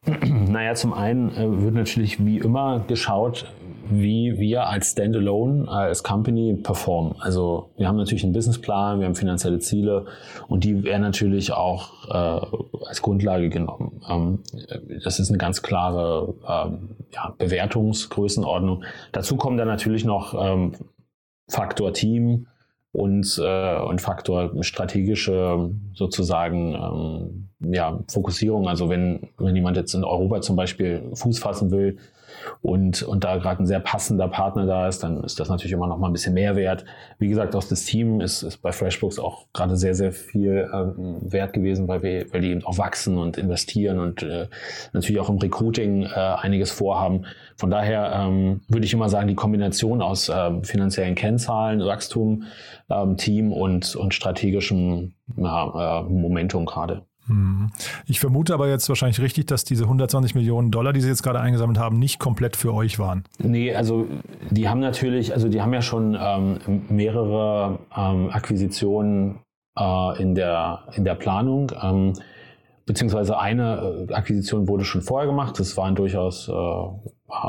Naja, 0.49 0.73
zum 0.75 0.93
einen 0.93 1.31
äh, 1.31 1.63
wird 1.63 1.73
natürlich 1.73 2.25
wie 2.25 2.37
immer 2.37 2.79
geschaut, 2.87 3.45
wie 3.89 4.37
wir 4.37 4.67
als 4.67 4.91
Standalone, 4.91 5.67
als 5.67 6.03
Company 6.03 6.55
performen. 6.61 7.15
Also 7.19 7.71
wir 7.77 7.87
haben 7.87 7.97
natürlich 7.97 8.23
einen 8.23 8.33
Businessplan, 8.33 8.99
wir 8.99 9.05
haben 9.05 9.15
finanzielle 9.15 9.59
Ziele 9.59 10.05
und 10.47 10.63
die 10.63 10.83
werden 10.83 11.01
natürlich 11.01 11.53
auch 11.53 11.89
äh, 12.09 12.85
als 12.85 13.01
Grundlage 13.01 13.49
genommen. 13.49 14.01
Ähm, 14.09 14.39
das 15.03 15.19
ist 15.19 15.29
eine 15.29 15.37
ganz 15.37 15.61
klare 15.61 16.33
ähm, 16.47 16.95
ja, 17.13 17.33
Bewertungsgrößenordnung. 17.37 18.83
Dazu 19.11 19.37
kommen 19.37 19.57
dann 19.57 19.67
natürlich 19.67 20.05
noch 20.05 20.33
ähm, 20.39 20.73
Faktor 21.49 21.93
Team, 21.93 22.47
und, 22.97 23.39
äh, 23.39 23.79
und 23.79 24.01
Faktor 24.01 24.51
strategische 24.63 25.69
sozusagen 25.93 26.73
ähm, 26.73 27.71
ja, 27.71 27.99
Fokussierung. 28.09 28.67
Also 28.67 28.89
wenn, 28.89 29.29
wenn 29.37 29.55
jemand 29.55 29.77
jetzt 29.77 29.93
in 29.93 30.03
Europa 30.03 30.41
zum 30.41 30.55
Beispiel 30.55 31.11
Fuß 31.13 31.37
fassen 31.37 31.69
will, 31.69 31.97
und, 32.61 33.03
und 33.03 33.23
da 33.23 33.37
gerade 33.37 33.63
ein 33.63 33.67
sehr 33.67 33.79
passender 33.79 34.27
Partner 34.27 34.65
da 34.65 34.87
ist, 34.87 35.03
dann 35.03 35.23
ist 35.23 35.39
das 35.39 35.49
natürlich 35.49 35.71
immer 35.71 35.87
noch 35.87 35.97
mal 35.97 36.07
ein 36.07 36.13
bisschen 36.13 36.33
mehr 36.33 36.55
wert. 36.55 36.85
Wie 37.19 37.27
gesagt, 37.27 37.55
aus 37.55 37.67
das 37.67 37.85
Team 37.85 38.21
ist, 38.21 38.43
ist 38.43 38.57
bei 38.57 38.71
FreshBooks 38.71 39.19
auch 39.19 39.45
gerade 39.53 39.75
sehr, 39.77 39.95
sehr 39.95 40.11
viel 40.11 40.69
ähm, 40.73 41.17
wert 41.21 41.53
gewesen, 41.53 41.87
weil, 41.87 42.03
wir, 42.03 42.31
weil 42.33 42.41
die 42.41 42.51
eben 42.51 42.63
auch 42.63 42.77
wachsen 42.77 43.17
und 43.17 43.37
investieren 43.37 43.99
und 43.99 44.23
äh, 44.23 44.47
natürlich 44.93 45.21
auch 45.21 45.29
im 45.29 45.37
Recruiting 45.37 46.03
äh, 46.03 46.09
einiges 46.09 46.71
vorhaben. 46.71 47.25
Von 47.55 47.69
daher 47.69 48.11
ähm, 48.13 48.61
würde 48.67 48.85
ich 48.85 48.93
immer 48.93 49.09
sagen, 49.09 49.27
die 49.27 49.35
Kombination 49.35 50.01
aus 50.01 50.29
ähm, 50.33 50.63
finanziellen 50.63 51.15
Kennzahlen, 51.15 51.79
Wachstum, 51.79 52.43
ähm, 52.89 53.17
Team 53.17 53.51
und, 53.51 53.95
und 53.95 54.13
strategischem 54.13 55.13
ja, 55.35 55.99
äh, 55.99 56.03
Momentum 56.03 56.65
gerade. 56.65 57.03
Hm. 57.27 57.71
Ich 58.05 58.19
vermute 58.19 58.53
aber 58.53 58.69
jetzt 58.69 58.87
wahrscheinlich 58.89 59.19
richtig, 59.21 59.47
dass 59.47 59.63
diese 59.63 59.83
120 59.83 60.35
Millionen 60.35 60.71
Dollar, 60.71 60.93
die 60.93 61.01
Sie 61.01 61.09
jetzt 61.09 61.23
gerade 61.23 61.39
eingesammelt 61.39 61.77
haben, 61.77 61.99
nicht 61.99 62.19
komplett 62.19 62.55
für 62.55 62.73
euch 62.73 62.99
waren. 62.99 63.23
Nee, 63.39 63.75
also 63.75 64.07
die 64.49 64.69
haben 64.69 64.79
natürlich, 64.79 65.33
also 65.33 65.49
die 65.49 65.61
haben 65.61 65.73
ja 65.73 65.81
schon 65.81 66.17
ähm, 66.19 66.81
mehrere 66.89 67.79
ähm, 67.95 68.29
Akquisitionen 68.31 69.39
äh, 69.77 70.21
in, 70.21 70.35
der, 70.35 70.85
in 70.95 71.03
der 71.03 71.15
Planung. 71.15 71.71
Ähm, 71.81 72.13
beziehungsweise 72.85 73.37
eine 73.37 74.07
äh, 74.09 74.13
Akquisition 74.13 74.67
wurde 74.67 74.85
schon 74.85 75.01
vorher 75.01 75.27
gemacht. 75.27 75.59
Das 75.59 75.77
waren 75.77 75.95
durchaus, 75.95 76.47
äh, 76.47 76.51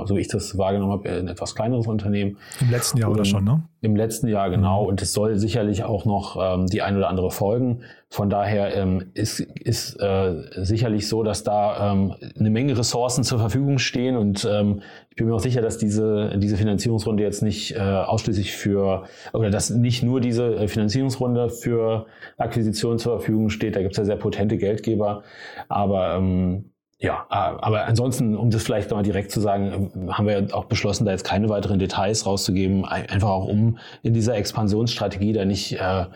so 0.07 0.17
wie 0.17 0.21
ich 0.21 0.29
das 0.29 0.59
wahrgenommen 0.59 0.93
habe, 0.93 1.09
ein 1.09 1.29
etwas 1.29 1.55
kleineres 1.55 1.87
Unternehmen. 1.87 2.37
Im 2.61 2.71
letzten 2.71 2.99
Jahr 2.99 3.11
Und, 3.11 3.17
oder 3.17 3.25
schon, 3.25 3.45
ne? 3.45 3.63
Im 3.81 3.95
letzten 3.95 4.27
Jahr, 4.27 4.51
genau. 4.51 4.83
Mhm. 4.83 4.89
Und 4.89 5.03
es 5.03 5.13
soll 5.13 5.37
sicherlich 5.37 5.85
auch 5.85 6.05
noch 6.05 6.37
ähm, 6.41 6.67
die 6.67 6.83
ein 6.83 6.97
oder 6.97 7.09
andere 7.09 7.31
folgen. 7.31 7.83
Von 8.11 8.29
daher 8.29 8.75
ähm, 8.75 9.11
ist, 9.15 9.39
ist 9.39 9.95
äh, 10.01 10.35
sicherlich 10.57 11.07
so, 11.07 11.23
dass 11.23 11.45
da 11.45 11.93
ähm, 11.93 12.15
eine 12.37 12.51
Menge 12.51 12.77
Ressourcen 12.77 13.23
zur 13.23 13.39
Verfügung 13.39 13.79
stehen. 13.79 14.17
Und 14.17 14.45
ähm, 14.51 14.83
ich 15.11 15.17
bin 15.17 15.27
mir 15.27 15.35
auch 15.35 15.41
sicher, 15.41 15.63
dass 15.63 15.79
diese, 15.79 16.37
diese 16.39 16.57
Finanzierungsrunde 16.57 17.23
jetzt 17.23 17.43
nicht 17.43 17.77
äh, 17.77 17.79
ausschließlich 17.79 18.53
für, 18.57 19.05
oder 19.33 19.51
dass 19.51 19.71
nicht 19.71 20.03
nur 20.03 20.21
diese 20.21 20.57
äh, 20.57 20.67
Finanzierungsrunde 20.67 21.51
für 21.51 22.07
Akquisitionen 22.37 22.99
zur 22.99 23.19
Verfügung 23.19 23.49
steht. 23.49 23.77
Da 23.77 23.81
gibt 23.81 23.93
es 23.93 23.99
ja 23.99 24.05
sehr 24.05 24.17
potente 24.17 24.59
Geldgeber. 24.59 25.23
Aber 25.69 26.17
ähm, 26.17 26.73
ja, 27.01 27.27
äh, 27.31 27.35
aber 27.35 27.87
ansonsten, 27.87 28.37
um 28.37 28.51
das 28.51 28.65
vielleicht 28.65 28.91
nochmal 28.91 29.05
direkt 29.05 29.31
zu 29.31 29.41
sagen, 29.41 29.93
haben 30.11 30.27
wir 30.27 30.49
auch 30.53 30.65
beschlossen, 30.65 31.05
da 31.05 31.13
jetzt 31.13 31.25
keine 31.25 31.49
weiteren 31.49 31.79
Details 31.79 32.27
rauszugeben, 32.27 32.85
einfach 32.85 33.29
auch 33.29 33.47
um 33.47 33.79
in 34.03 34.15
dieser 34.15 34.37
Expansionsstrategie 34.37 35.33
da 35.33 35.45
nicht 35.45 35.79
äh, 35.81 36.07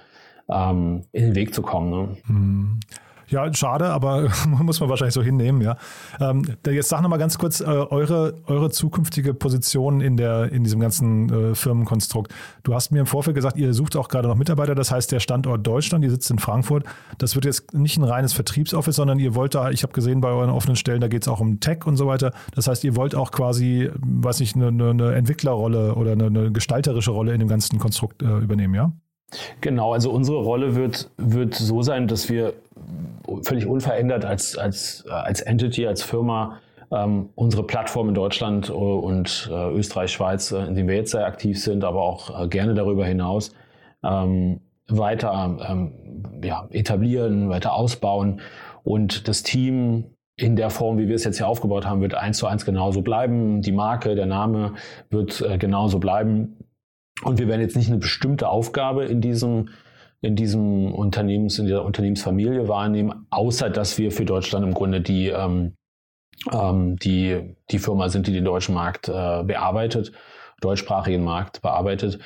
ähm, 0.49 1.03
in 1.13 1.27
den 1.27 1.35
Weg 1.37 1.55
zu 1.55 1.63
kommen. 1.63 1.91
Ne? 1.91 2.17
Hm. 2.27 2.81
Ja, 3.33 3.53
schade, 3.55 3.87
aber 3.87 4.29
muss 4.47 4.79
man 4.81 4.91
wahrscheinlich 4.91 5.15
so 5.15 5.23
hinnehmen, 5.23 5.63
ja. 5.63 5.77
Ähm, 6.21 6.45
jetzt 6.67 6.91
sag 6.91 7.01
nochmal 7.01 7.19
ganz 7.19 7.39
kurz 7.39 7.61
äh, 7.61 7.65
eure, 7.65 8.35
eure 8.47 8.69
zukünftige 8.71 9.33
Position 9.33 10.03
in, 10.03 10.19
der, 10.19 10.53
in 10.53 10.65
diesem 10.65 10.81
ganzen 10.81 11.31
äh, 11.31 11.55
Firmenkonstrukt. 11.55 12.33
Du 12.63 12.75
hast 12.75 12.93
mir 12.93 13.01
im 13.01 13.07
Vorfeld 13.07 13.35
gesagt, 13.35 13.57
ihr 13.57 13.73
sucht 13.73 13.97
auch 13.97 14.09
gerade 14.09 14.29
noch 14.29 14.37
Mitarbeiter, 14.37 14.75
das 14.75 14.93
heißt 14.93 15.11
der 15.13 15.21
Standort 15.21 15.67
Deutschland, 15.67 16.05
ihr 16.05 16.11
sitzt 16.11 16.31
in 16.31 16.39
Frankfurt. 16.39 16.85
Das 17.17 17.35
wird 17.35 17.47
jetzt 17.47 17.73
nicht 17.73 17.97
ein 17.97 18.05
reines 18.05 18.35
Vertriebsoffice, 18.35 18.97
sondern 18.97 19.19
ihr 19.19 19.35
wollt 19.35 19.55
da, 19.55 19.71
ich 19.71 19.83
habe 19.83 19.95
gesehen 19.95 20.21
bei 20.21 20.29
euren 20.29 20.51
offenen 20.51 20.77
Stellen, 20.77 21.01
da 21.01 21.09
geht 21.09 21.23
es 21.23 21.29
auch 21.29 21.41
um 21.41 21.59
Tech 21.59 21.87
und 21.87 21.97
so 21.97 22.07
weiter. 22.07 22.35
Das 22.55 22.67
heißt, 22.67 22.85
ihr 22.85 22.97
wollt 22.97 23.15
auch 23.15 23.31
quasi, 23.31 23.91
weiß 23.99 24.41
nicht, 24.41 24.57
eine, 24.57 24.67
eine 24.69 25.15
Entwicklerrolle 25.15 25.95
oder 25.95 26.13
eine, 26.13 26.27
eine, 26.27 26.53
gestalterische 26.53 27.13
Rolle 27.13 27.33
in 27.33 27.41
dem 27.41 27.49
ganzen 27.49 27.79
Konstrukt 27.79 28.23
äh, 28.23 28.27
übernehmen, 28.27 28.75
ja? 28.75 28.93
Genau, 29.61 29.93
also 29.93 30.11
unsere 30.11 30.39
Rolle 30.39 30.75
wird, 30.75 31.11
wird 31.17 31.55
so 31.55 31.83
sein, 31.83 32.07
dass 32.09 32.29
wir 32.29 32.55
völlig 33.43 33.67
unverändert 33.67 34.25
als, 34.25 34.57
als, 34.57 35.07
als 35.09 35.41
Entity, 35.41 35.87
als 35.87 36.03
Firma 36.03 36.59
ähm, 36.91 37.31
unsere 37.35 37.65
Plattform 37.65 38.09
in 38.09 38.15
Deutschland 38.15 38.69
äh, 38.69 38.73
und 38.73 39.49
äh, 39.51 39.71
Österreich, 39.71 40.13
Schweiz, 40.13 40.53
äh, 40.53 40.65
in 40.65 40.75
denen 40.75 40.89
wir 40.89 40.97
jetzt 40.97 41.13
sehr 41.13 41.27
aktiv 41.27 41.61
sind, 41.61 41.85
aber 41.85 42.03
auch 42.03 42.45
äh, 42.45 42.49
gerne 42.49 42.75
darüber 42.75 43.07
hinaus 43.07 43.53
ähm, 44.05 44.61
weiter 44.89 45.59
ähm, 45.69 45.93
ja, 46.43 46.69
etablieren, 46.71 47.49
weiter 47.49 47.73
ausbauen. 47.75 48.41
Und 48.83 49.29
das 49.29 49.43
Team 49.43 50.05
in 50.37 50.57
der 50.57 50.71
Form, 50.71 50.99
wie 50.99 51.09
wir 51.09 51.15
es 51.15 51.25
jetzt 51.25 51.39
hier 51.39 51.49
aufgebaut 51.49 51.87
haben, 51.87 52.01
wird 52.01 52.15
eins 52.15 52.39
zu 52.39 52.47
eins 52.47 52.65
genauso 52.65 53.03
bleiben. 53.03 53.63
Die 53.63 53.73
Marke, 53.73 54.15
der 54.15 54.27
Name 54.27 54.75
wird 55.09 55.41
äh, 55.41 55.57
genauso 55.57 55.99
bleiben. 55.99 56.57
Und 57.23 57.39
wir 57.39 57.49
werden 57.49 57.61
jetzt 57.61 57.77
nicht 57.77 57.89
eine 57.89 57.99
bestimmte 57.99 58.49
Aufgabe 58.49 59.05
in 59.05 59.21
diesem 59.21 59.69
in 60.23 60.37
diesem 60.37 60.95
Unternehmens, 60.95 61.59
in 61.59 61.67
der 61.67 61.85
Unternehmensfamilie 61.85 62.69
wahrnehmen, 62.69 63.27
außer 63.31 63.69
dass 63.71 63.99
wir 63.99 64.13
für 64.13 64.25
Deutschland 64.25 64.65
im 64.65 64.73
Grunde 64.73 65.01
die, 65.01 65.29
ähm, 65.29 65.75
ähm, 66.53 66.97
die, 66.97 67.57
die 67.71 67.79
Firma 67.81 68.09
sind, 68.09 68.29
die 68.29 68.33
den 68.33 68.45
deutschen 68.45 68.73
Markt 68.75 69.09
äh, 69.09 69.43
bearbeitet, 69.43 70.13
deutschsprachigen 70.61 71.25
Markt 71.25 71.61
bearbeitet. 71.61 72.21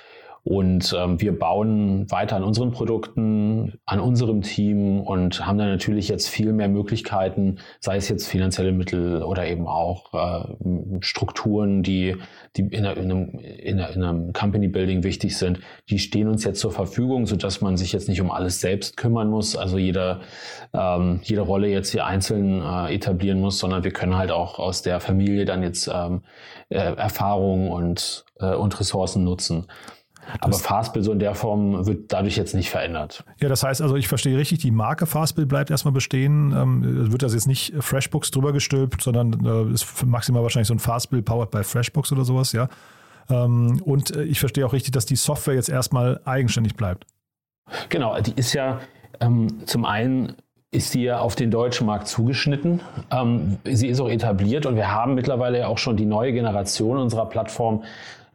Und 0.47 0.95
ähm, 0.97 1.21
wir 1.21 1.37
bauen 1.37 2.09
weiter 2.09 2.37
an 2.37 2.45
unseren 2.45 2.71
Produkten, 2.71 3.81
an 3.85 3.99
unserem 3.99 4.43
Team 4.43 5.01
und 5.01 5.45
haben 5.45 5.59
dann 5.59 5.71
natürlich 5.71 6.07
jetzt 6.07 6.29
viel 6.29 6.53
mehr 6.53 6.69
Möglichkeiten, 6.69 7.59
sei 7.81 7.97
es 7.97 8.09
jetzt 8.09 8.29
finanzielle 8.29 8.71
Mittel 8.71 9.25
oder 9.25 9.49
eben 9.49 9.67
auch 9.67 10.15
äh, 10.15 11.01
Strukturen, 11.01 11.83
die, 11.83 12.15
die 12.57 12.63
in, 12.63 12.87
einem, 12.87 13.41
in, 13.41 13.81
einem 13.81 14.33
Company 14.33 14.69
Building 14.69 15.03
wichtig 15.03 15.37
sind. 15.37 15.59
Die 15.91 15.99
stehen 15.99 16.29
uns 16.29 16.45
jetzt 16.45 16.61
zur 16.61 16.71
Verfügung, 16.71 17.27
sodass 17.27 17.61
man 17.61 17.77
sich 17.77 17.93
jetzt 17.93 18.09
nicht 18.09 18.21
um 18.21 18.31
alles 18.31 18.61
selbst 18.61 18.97
kümmern 18.97 19.29
muss, 19.29 19.57
also 19.57 19.79
jeder, 19.79 20.21
ähm, 20.73 21.19
jede 21.25 21.41
Rolle 21.41 21.67
jetzt 21.67 21.91
hier 21.91 22.07
einzeln 22.07 22.63
äh, 22.63 22.95
etablieren 22.95 23.41
muss, 23.41 23.59
sondern 23.59 23.83
wir 23.83 23.93
können 23.93 24.17
halt 24.17 24.31
auch 24.31 24.61
aus 24.61 24.83
der 24.83 25.01
Familie 25.01 25.45
dann 25.45 25.65
jetzt 25.65 25.91
ähm, 25.93 26.23
äh, 26.69 26.77
Erfahrungen 26.77 27.69
und, 27.69 28.25
äh, 28.39 28.55
und 28.55 28.79
Ressourcen 28.79 29.25
nutzen. 29.25 29.67
Aber 30.41 30.53
Fastbill 30.55 31.03
so 31.03 31.13
in 31.13 31.19
der 31.19 31.35
Form 31.35 31.87
wird 31.87 32.13
dadurch 32.13 32.37
jetzt 32.37 32.55
nicht 32.55 32.71
verändert. 32.71 33.25
Ja, 33.41 33.49
das 33.49 33.63
heißt 33.63 33.81
also, 33.83 33.97
ich 33.97 34.09
verstehe 34.09 34.37
richtig, 34.37 34.59
die 34.59 34.71
Marke 34.71 35.07
Fastbill 35.07 35.47
bleibt 35.47 35.71
erstmal 35.71 35.93
bestehen. 35.93 36.53
Ähm, 36.57 37.13
wird 37.13 37.23
das 37.23 37.35
jetzt 37.35 37.47
nicht 37.47 37.75
FreshBooks 37.79 38.31
drüber 38.31 38.53
gestülpt, 38.53 39.03
sondern 39.03 39.45
äh, 39.45 39.73
ist 39.73 40.05
maximal 40.05 40.43
wahrscheinlich 40.43 40.69
so 40.69 40.75
ein 40.75 40.79
Fastbill 40.79 41.23
powered 41.23 41.51
by 41.51 41.63
FreshBooks 41.63 42.13
oder 42.13 42.25
sowas, 42.25 42.53
ja. 42.53 42.69
Ähm, 43.29 43.81
und 43.85 44.15
äh, 44.15 44.23
ich 44.25 44.41
verstehe 44.41 44.67
auch 44.67 44.73
richtig, 44.73 44.93
dass 44.93 45.07
die 45.07 45.17
Software 45.17 45.55
jetzt 45.55 45.69
erstmal 45.69 46.21
eigenständig 46.25 46.77
bleibt. 46.77 47.07
Genau, 47.89 48.21
die 48.21 48.33
ist 48.37 48.53
ja 48.53 48.81
ähm, 49.21 49.67
zum 49.67 49.85
einen 49.85 50.37
ist 50.71 50.91
sie 50.91 51.05
ja 51.05 51.21
auf 51.21 51.37
den 51.37 51.51
deutschen 51.51 51.87
Markt 51.87 52.09
zugeschnitten. 52.09 52.81
Ähm, 53.11 53.59
sie 53.65 53.89
ist 53.89 54.01
auch 54.01 54.09
etabliert 54.09 54.67
und 54.67 54.77
wir 54.77 54.91
haben 54.91 55.15
mittlerweile 55.15 55.61
ja 55.61 55.67
auch 55.69 55.79
schon 55.79 55.97
die 55.97 56.05
neue 56.05 56.33
Generation 56.33 56.99
unserer 56.99 57.27
Plattform 57.27 57.85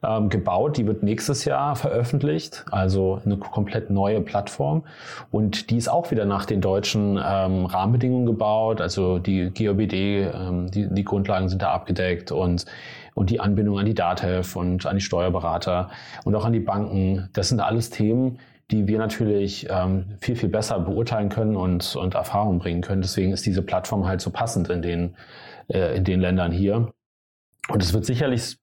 ähm, 0.04 0.30
gebaut. 0.30 0.78
Die 0.78 0.88
wird 0.88 1.04
nächstes 1.04 1.46
Jahr 1.46 1.76
veröffentlicht, 1.76 2.66
also 2.72 3.22
eine 3.26 3.38
komplett 3.38 3.90
neue 3.90 4.22
Plattform. 4.22 4.84
Und 5.30 5.70
die 5.70 5.78
ist 5.78 5.88
auch 5.88 6.12
wieder 6.12 6.26
nach 6.26 6.46
den 6.46 6.62
deutschen 6.62 7.20
ähm, 7.24 7.66
Rahmenbedingungen 7.66 8.26
gebaut. 8.26 8.82
Also 8.82 9.20
die 9.20 9.52
GOBD, 9.52 10.32
ähm, 10.34 10.72
die, 10.72 10.88
die 10.90 11.04
Grundlagen 11.04 11.50
sind 11.50 11.62
da 11.62 11.72
abgedeckt 11.72 12.32
und 12.32 12.66
und 13.14 13.30
die 13.30 13.42
Anbindung 13.42 13.78
an 13.78 13.86
die 13.86 13.94
DATEV 13.94 14.56
und 14.56 14.86
an 14.86 14.96
die 14.96 15.02
Steuerberater 15.02 15.90
und 16.24 16.34
auch 16.34 16.46
an 16.46 16.54
die 16.54 16.62
Banken. 16.62 17.30
Das 17.34 17.50
sind 17.50 17.60
alles 17.60 17.90
Themen, 17.90 18.40
die 18.72 18.88
wir 18.88 19.00
natürlich 19.00 19.68
ähm, 19.70 20.06
viel, 20.22 20.36
viel 20.36 20.50
besser 20.50 20.80
beurteilen 20.80 21.30
können 21.30 21.56
und, 21.56 21.96
und 21.96 22.16
Erfahrung 22.16 22.60
bringen 22.60 22.82
können. 22.82 23.02
Deswegen 23.02 23.34
ist 23.34 23.46
diese 23.46 23.62
Plattform 23.62 24.08
halt 24.08 24.22
so 24.22 24.30
passend 24.30 24.70
in 24.70 24.82
den, 24.82 25.16
äh, 25.68 25.98
in 25.98 26.06
den 26.06 26.22
Ländern 26.22 26.52
hier. 26.52 26.92
Und 27.68 27.84
es 27.84 27.94
wird 27.94 28.06
sicherlich 28.06 28.58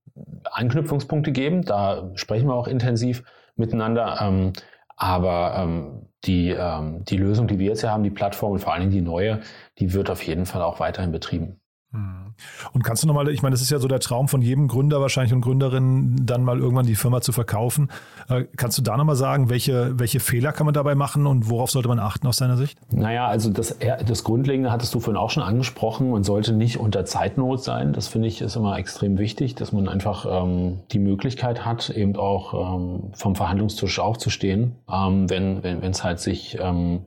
Anknüpfungspunkte 0.51 1.33
geben. 1.33 1.63
Da 1.63 2.11
sprechen 2.15 2.49
wir 2.49 2.55
auch 2.55 2.69
intensiv 2.69 3.23
miteinander. 3.57 4.19
Ähm, 4.21 4.53
aber 4.97 5.55
ähm, 5.57 6.09
die, 6.25 6.51
ähm, 6.51 7.05
die 7.05 7.17
Lösung, 7.17 7.47
die 7.47 7.59
wir 7.59 7.67
jetzt 7.67 7.81
hier 7.81 7.91
haben, 7.91 8.03
die 8.03 8.11
Plattform 8.11 8.53
und 8.53 8.59
vor 8.59 8.73
allen 8.73 8.83
Dingen 8.83 8.93
die 8.93 9.01
neue, 9.01 9.41
die 9.79 9.93
wird 9.93 10.11
auf 10.11 10.23
jeden 10.23 10.47
Fall 10.47 10.63
auch 10.63 10.81
weiterhin 10.81 11.13
betrieben. 11.13 11.61
Hm. 11.91 12.35
Und 12.73 12.85
kannst 12.85 13.03
du 13.03 13.07
nochmal, 13.07 13.29
ich 13.31 13.43
meine, 13.43 13.55
das 13.55 13.63
ist 13.63 13.71
ja 13.71 13.79
so 13.79 13.89
der 13.89 14.01
Traum 14.01 14.29
von 14.29 14.43
jedem 14.43 14.69
Gründer 14.69 15.01
wahrscheinlich 15.01 15.33
und 15.33 15.41
Gründerin, 15.41 16.17
dann 16.27 16.45
mal 16.45 16.59
irgendwann 16.59 16.85
die 16.85 16.97
Firma 16.97 17.23
zu 17.23 17.33
verkaufen. 17.33 17.91
Äh, 18.29 18.45
kannst 18.57 18.77
du 18.77 18.83
da 18.83 18.97
nochmal 18.97 19.17
sagen, 19.17 19.49
welche, 19.49 19.99
welche 19.99 20.21
Fehler 20.21 20.53
kann 20.53 20.67
man 20.67 20.75
dabei 20.75 20.95
machen 20.95 21.27
und 21.27 21.49
worauf 21.49 21.71
sollte 21.71 21.89
man 21.89 21.99
achten 21.99 22.27
aus 22.27 22.37
deiner 22.37 22.59
Sicht? 22.59 22.79
Naja, 22.93 23.27
also 23.27 23.51
das, 23.51 23.77
das 24.07 24.23
Grundlegende 24.23 24.71
hattest 24.71 24.95
du 24.95 25.01
vorhin 25.01 25.19
auch 25.19 25.31
schon 25.31 25.43
angesprochen. 25.43 26.11
Man 26.11 26.25
sollte 26.25 26.53
nicht 26.53 26.79
unter 26.79 27.07
Zeitnot 27.07 27.65
sein. 27.65 27.95
Das 27.95 28.07
finde 28.07 28.29
ich 28.29 28.43
ist 28.43 28.57
immer 28.57 28.77
extrem 28.77 29.17
wichtig, 29.17 29.55
dass 29.55 29.73
man 29.73 29.89
einfach 29.89 30.27
ähm, 30.29 30.81
die 30.93 30.99
Möglichkeit 30.99 31.65
hat, 31.65 31.89
eben 31.89 32.17
auch 32.17 32.77
ähm, 32.77 33.13
vom 33.15 33.35
Verhandlungstisch 33.35 33.99
aufzustehen, 33.99 34.77
ähm, 34.93 35.31
wenn 35.31 35.57
es 35.59 35.63
wenn, 35.83 35.95
halt 36.05 36.21
sich 36.21 36.59
ähm, 36.61 37.07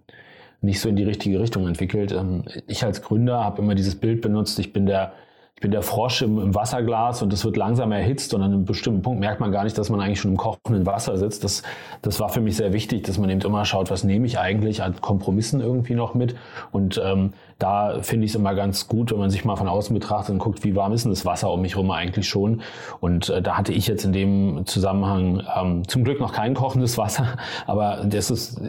nicht 0.61 0.79
so 0.79 0.89
in 0.89 0.95
die 0.95 1.03
richtige 1.03 1.39
Richtung 1.39 1.67
entwickelt. 1.67 2.11
Ähm, 2.11 2.45
ich 2.67 2.83
als 2.83 3.01
Gründer 3.01 3.43
habe 3.43 3.61
immer 3.61 3.75
dieses 3.75 3.95
Bild 3.95 4.21
benutzt, 4.21 4.59
ich 4.59 4.73
bin 4.73 4.85
der 4.85 5.13
bin 5.61 5.71
der 5.71 5.83
Frosch 5.83 6.23
im, 6.23 6.39
im, 6.39 6.55
Wasserglas 6.55 7.21
und 7.21 7.31
das 7.31 7.45
wird 7.45 7.55
langsam 7.55 7.91
erhitzt 7.91 8.33
und 8.33 8.41
an 8.41 8.51
einem 8.51 8.65
bestimmten 8.65 9.03
Punkt 9.03 9.19
merkt 9.19 9.39
man 9.39 9.51
gar 9.51 9.63
nicht, 9.63 9.77
dass 9.77 9.89
man 9.89 10.01
eigentlich 10.01 10.19
schon 10.19 10.31
im 10.31 10.37
kochenden 10.37 10.85
Wasser 10.85 11.17
sitzt. 11.17 11.43
Das, 11.43 11.61
das 12.01 12.19
war 12.19 12.29
für 12.29 12.41
mich 12.41 12.57
sehr 12.57 12.73
wichtig, 12.73 13.03
dass 13.03 13.19
man 13.19 13.29
eben 13.29 13.41
immer 13.41 13.63
schaut, 13.63 13.91
was 13.91 14.03
nehme 14.03 14.25
ich 14.25 14.39
eigentlich 14.39 14.81
an 14.81 14.99
Kompromissen 14.99 15.61
irgendwie 15.61 15.93
noch 15.93 16.15
mit. 16.15 16.35
Und 16.71 16.99
ähm, 17.03 17.33
da 17.59 17.99
finde 18.01 18.25
ich 18.25 18.31
es 18.31 18.35
immer 18.35 18.55
ganz 18.55 18.87
gut, 18.87 19.11
wenn 19.11 19.19
man 19.19 19.29
sich 19.29 19.45
mal 19.45 19.55
von 19.55 19.67
außen 19.67 19.93
betrachtet 19.93 20.33
und 20.33 20.39
guckt, 20.39 20.63
wie 20.63 20.75
warm 20.75 20.93
ist 20.93 21.05
denn 21.05 21.11
das 21.11 21.25
Wasser 21.25 21.51
um 21.51 21.61
mich 21.61 21.75
herum 21.75 21.91
eigentlich 21.91 22.27
schon. 22.27 22.61
Und 22.99 23.29
äh, 23.29 23.41
da 23.41 23.55
hatte 23.55 23.71
ich 23.71 23.85
jetzt 23.85 24.03
in 24.03 24.13
dem 24.13 24.65
Zusammenhang 24.65 25.43
ähm, 25.55 25.87
zum 25.87 26.03
Glück 26.03 26.19
noch 26.19 26.33
kein 26.33 26.55
kochendes 26.55 26.97
Wasser, 26.97 27.37
aber 27.67 28.03
das 28.03 28.31
ist, 28.31 28.59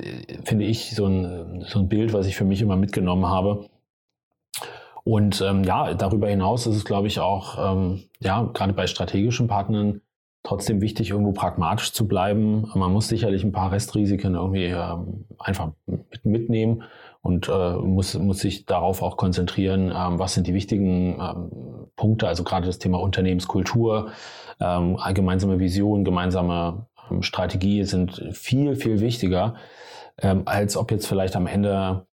finde 0.45 0.67
ich, 0.67 0.95
so 0.95 1.07
ein, 1.07 1.65
so 1.67 1.79
ein 1.79 1.89
Bild, 1.89 2.13
was 2.13 2.27
ich 2.27 2.37
für 2.37 2.45
mich 2.45 2.61
immer 2.61 2.77
mitgenommen 2.77 3.27
habe 3.27 3.65
und 5.05 5.41
ähm, 5.41 5.65
ja, 5.65 5.95
darüber 5.95 6.29
hinaus 6.29 6.67
ist 6.67 6.77
es, 6.77 6.85
glaube 6.85 7.09
ich, 7.09 7.21
auch, 7.21 7.75
ähm, 7.75 8.05
ja, 8.21 8.43
gerade 8.55 8.73
bei 8.73 8.87
strategischen 8.87 9.49
Partnern 9.49 10.01
trotzdem 10.45 10.81
wichtig, 10.81 11.11
irgendwo 11.11 11.33
pragmatisch 11.33 11.93
zu 11.93 12.07
bleiben. 12.07 12.69
Man 12.75 12.93
muss 12.93 13.09
sicherlich 13.09 13.45
ein 13.45 13.53
paar 13.53 13.73
Restrisiken 13.73 14.35
irgendwie 14.35 14.67
ähm, 14.67 15.25
einfach 15.39 15.71
mit, 15.87 16.25
mitnehmen 16.25 16.83
und 17.21 17.49
äh, 17.49 17.77
muss, 17.77 18.19
muss 18.19 18.41
sich 18.41 18.67
darauf 18.67 19.03
auch 19.03 19.17
konzentrieren, 19.17 19.93
ähm, 19.95 20.19
was 20.19 20.35
sind 20.35 20.47
die 20.47 20.55
wichtigen 20.55 21.21
ähm, 21.21 21.89
Punkte, 21.97 22.27
also 22.27 22.43
gerade 22.43 22.67
das 22.67 22.79
Thema 22.79 23.01
Unternehmenskultur, 23.01 24.11
ähm, 24.61 24.99
gemeinsame 25.15 25.61
Vision, 25.61 26.05
gemeinsame 26.05 26.87
ähm, 27.11 27.23
Strategie 27.23 27.85
sind 27.85 28.31
viel, 28.33 28.75
viel 28.75 29.01
wichtiger, 29.01 29.55
ähm, 30.19 30.43
als 30.47 30.77
ob 30.77 30.91
jetzt 30.91 31.07
vielleicht 31.07 31.37
am 31.37 31.47
Ende 31.47 32.07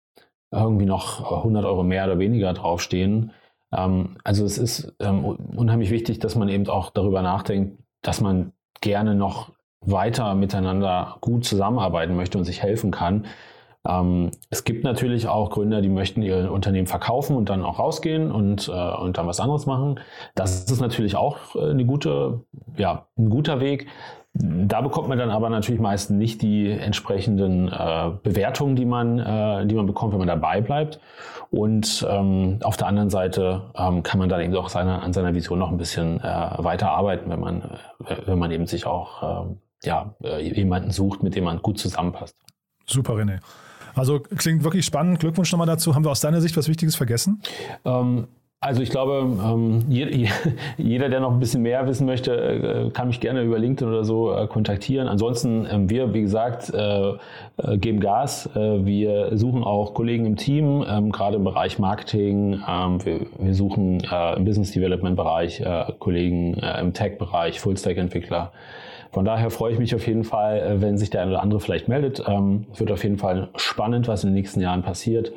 irgendwie 0.51 0.85
noch 0.85 1.31
100 1.31 1.65
Euro 1.65 1.83
mehr 1.83 2.05
oder 2.05 2.19
weniger 2.19 2.53
draufstehen. 2.53 3.31
Ähm, 3.75 4.17
also 4.23 4.45
es 4.45 4.57
ist 4.57 4.93
ähm, 4.99 5.23
unheimlich 5.25 5.91
wichtig, 5.91 6.19
dass 6.19 6.35
man 6.35 6.49
eben 6.49 6.67
auch 6.67 6.89
darüber 6.89 7.21
nachdenkt, 7.21 7.81
dass 8.01 8.21
man 8.21 8.53
gerne 8.81 9.15
noch 9.15 9.51
weiter 9.81 10.35
miteinander 10.35 11.17
gut 11.21 11.45
zusammenarbeiten 11.45 12.15
möchte 12.15 12.37
und 12.37 12.45
sich 12.45 12.61
helfen 12.61 12.91
kann. 12.91 13.25
Ähm, 13.87 14.31
es 14.49 14.65
gibt 14.65 14.83
natürlich 14.83 15.27
auch 15.27 15.51
Gründer, 15.51 15.81
die 15.81 15.89
möchten 15.89 16.21
ihr 16.21 16.51
Unternehmen 16.51 16.87
verkaufen 16.87 17.35
und 17.37 17.49
dann 17.49 17.63
auch 17.63 17.79
rausgehen 17.79 18.31
und, 18.31 18.67
äh, 18.67 18.71
und 18.71 19.17
dann 19.17 19.27
was 19.27 19.39
anderes 19.39 19.65
machen. 19.65 19.99
Das 20.35 20.69
ist 20.69 20.81
natürlich 20.81 21.15
auch 21.15 21.55
äh, 21.55 21.69
eine 21.69 21.85
gute, 21.85 22.41
ja, 22.77 23.07
ein 23.17 23.29
guter 23.29 23.61
Weg. 23.61 23.87
Da 24.41 24.79
bekommt 24.79 25.09
man 25.09 25.17
dann 25.17 25.31
aber 25.31 25.49
natürlich 25.49 25.81
meist 25.81 26.11
nicht 26.11 26.41
die 26.41 26.71
entsprechenden 26.71 27.67
äh, 27.67 28.11
Bewertungen, 28.23 28.77
die 28.77 28.85
man, 28.85 29.19
äh, 29.19 29.67
die 29.67 29.75
man 29.75 29.85
bekommt, 29.85 30.13
wenn 30.13 30.19
man 30.19 30.29
dabei 30.29 30.61
bleibt. 30.61 31.01
Und 31.51 32.05
ähm, 32.09 32.59
auf 32.63 32.77
der 32.77 32.87
anderen 32.87 33.09
Seite 33.09 33.63
ähm, 33.75 34.01
kann 34.01 34.17
man 34.17 34.29
dann 34.29 34.39
eben 34.39 34.55
auch 34.55 34.69
seine, 34.69 35.01
an 35.01 35.11
seiner 35.11 35.33
Vision 35.33 35.59
noch 35.59 35.71
ein 35.71 35.77
bisschen 35.77 36.21
äh, 36.21 36.23
weiter 36.23 36.91
arbeiten, 36.91 37.29
wenn 37.29 37.39
man, 37.39 37.61
äh, 38.05 38.15
wenn 38.27 38.39
man 38.39 38.51
eben 38.51 38.65
sich 38.65 38.85
auch 38.85 39.47
ähm, 39.47 39.57
ja, 39.83 40.13
äh, 40.23 40.41
jemanden 40.41 40.91
sucht, 40.91 41.21
mit 41.21 41.35
dem 41.35 41.43
man 41.43 41.61
gut 41.61 41.77
zusammenpasst. 41.77 42.35
Super, 42.85 43.13
René. 43.15 43.39
Also 43.93 44.19
klingt 44.19 44.63
wirklich 44.63 44.85
spannend. 44.85 45.19
Glückwunsch 45.19 45.51
nochmal 45.51 45.67
dazu. 45.67 45.95
Haben 45.95 46.05
wir 46.05 46.11
aus 46.11 46.21
deiner 46.21 46.39
Sicht 46.39 46.55
was 46.55 46.69
Wichtiges 46.69 46.95
vergessen? 46.95 47.41
Ähm, 47.83 48.27
also 48.61 48.81
ich 48.81 48.89
glaube, 48.89 49.37
ähm, 49.41 49.85
jeder, 50.77 51.09
der 51.09 51.21
noch 51.21 51.31
ein 51.31 51.39
bisschen 51.39 51.61
mehr 51.61 51.87
wissen 51.87 52.05
möchte, 52.05 52.35
äh, 52.35 52.89
kann 52.91 53.07
mich 53.07 53.21
gerne 53.21 53.41
über 53.43 53.57
LinkedIn 53.57 53.87
oder 53.87 54.03
so 54.03 54.33
äh, 54.33 54.47
kontaktieren. 54.47 55.07
Ansonsten, 55.07 55.65
ähm, 55.71 55.89
wir, 55.89 56.13
wie 56.13 56.21
gesagt, 56.21 56.69
äh, 56.73 57.13
geben 57.77 57.99
Gas. 57.99 58.49
Wir 58.53 59.37
suchen 59.37 59.63
auch 59.63 59.93
Kollegen 59.93 60.25
im 60.25 60.37
Team, 60.37 60.85
ähm, 60.87 61.11
gerade 61.11 61.35
im 61.35 61.43
Bereich 61.43 61.77
Marketing. 61.77 62.59
Wir 63.37 63.53
suchen 63.53 64.01
im 64.01 64.45
Business 64.45 64.71
Development 64.71 65.15
Bereich 65.15 65.61
Kollegen 65.99 66.53
im 66.53 66.93
Tech-Bereich, 66.93 67.59
Full-Stack-Entwickler. 67.59 68.51
Von 69.11 69.25
daher 69.25 69.49
freue 69.49 69.73
ich 69.73 69.79
mich 69.79 69.93
auf 69.93 70.07
jeden 70.07 70.23
Fall, 70.23 70.77
wenn 70.81 70.97
sich 70.97 71.09
der 71.09 71.21
eine 71.21 71.31
oder 71.31 71.41
andere 71.41 71.59
vielleicht 71.59 71.89
meldet. 71.89 72.19
Es 72.19 72.79
wird 72.79 72.91
auf 72.91 73.03
jeden 73.03 73.17
Fall 73.17 73.49
spannend, 73.57 74.07
was 74.07 74.23
in 74.23 74.29
den 74.29 74.35
nächsten 74.35 74.61
Jahren 74.61 74.81
passiert. 74.81 75.33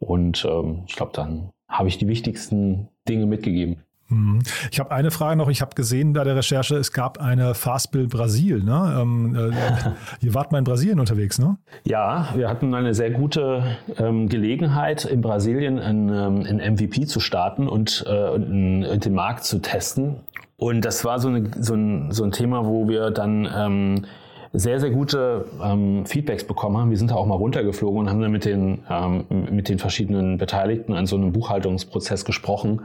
Und 0.00 0.48
ich 0.86 0.96
glaube, 0.96 1.12
dann 1.12 1.50
habe 1.68 1.88
ich 1.88 1.98
die 1.98 2.08
wichtigsten 2.08 2.88
Dinge 3.08 3.26
mitgegeben. 3.26 3.82
Mhm. 4.08 4.40
Ich 4.70 4.80
habe 4.80 4.90
eine 4.90 5.10
Frage 5.10 5.36
noch. 5.36 5.48
Ich 5.48 5.60
habe 5.60 5.74
gesehen 5.74 6.14
bei 6.14 6.24
der 6.24 6.36
Recherche, 6.36 6.76
es 6.76 6.92
gab 6.92 7.20
eine 7.20 7.54
Fastbill 7.54 8.06
Brasil. 8.06 8.62
Ne? 8.62 8.98
Ähm, 9.00 9.34
äh, 9.34 10.24
ihr 10.24 10.34
wart 10.34 10.50
mal 10.50 10.58
in 10.58 10.64
Brasilien 10.64 10.98
unterwegs, 10.98 11.38
ne? 11.38 11.58
Ja, 11.84 12.30
wir 12.34 12.48
hatten 12.48 12.74
eine 12.74 12.94
sehr 12.94 13.10
gute 13.10 13.76
ähm, 13.98 14.28
Gelegenheit, 14.28 15.04
in 15.04 15.20
Brasilien 15.20 15.78
ein, 15.78 16.08
ähm, 16.08 16.46
ein 16.46 16.74
MVP 16.74 17.06
zu 17.06 17.20
starten 17.20 17.68
und, 17.68 18.04
äh, 18.08 18.30
und 18.30 19.04
den 19.04 19.14
Markt 19.14 19.44
zu 19.44 19.58
testen. 19.58 20.16
Und 20.56 20.84
das 20.84 21.04
war 21.04 21.18
so, 21.18 21.28
eine, 21.28 21.50
so, 21.58 21.74
ein, 21.74 22.10
so 22.10 22.24
ein 22.24 22.32
Thema, 22.32 22.66
wo 22.66 22.88
wir 22.88 23.10
dann 23.10 23.48
ähm, 23.54 24.06
sehr, 24.52 24.80
sehr 24.80 24.90
gute 24.90 25.46
ähm, 25.62 26.06
Feedbacks 26.06 26.44
bekommen 26.44 26.76
haben. 26.76 26.90
Wir 26.90 26.96
sind 26.96 27.10
da 27.10 27.16
auch 27.16 27.26
mal 27.26 27.34
runtergeflogen 27.34 28.00
und 28.00 28.10
haben 28.10 28.20
dann 28.20 28.32
mit 28.32 28.44
den, 28.44 28.80
ähm, 28.90 29.24
mit 29.50 29.68
den 29.68 29.78
verschiedenen 29.78 30.38
Beteiligten 30.38 30.94
an 30.94 31.06
so 31.06 31.16
einem 31.16 31.32
Buchhaltungsprozess 31.32 32.24
gesprochen. 32.24 32.82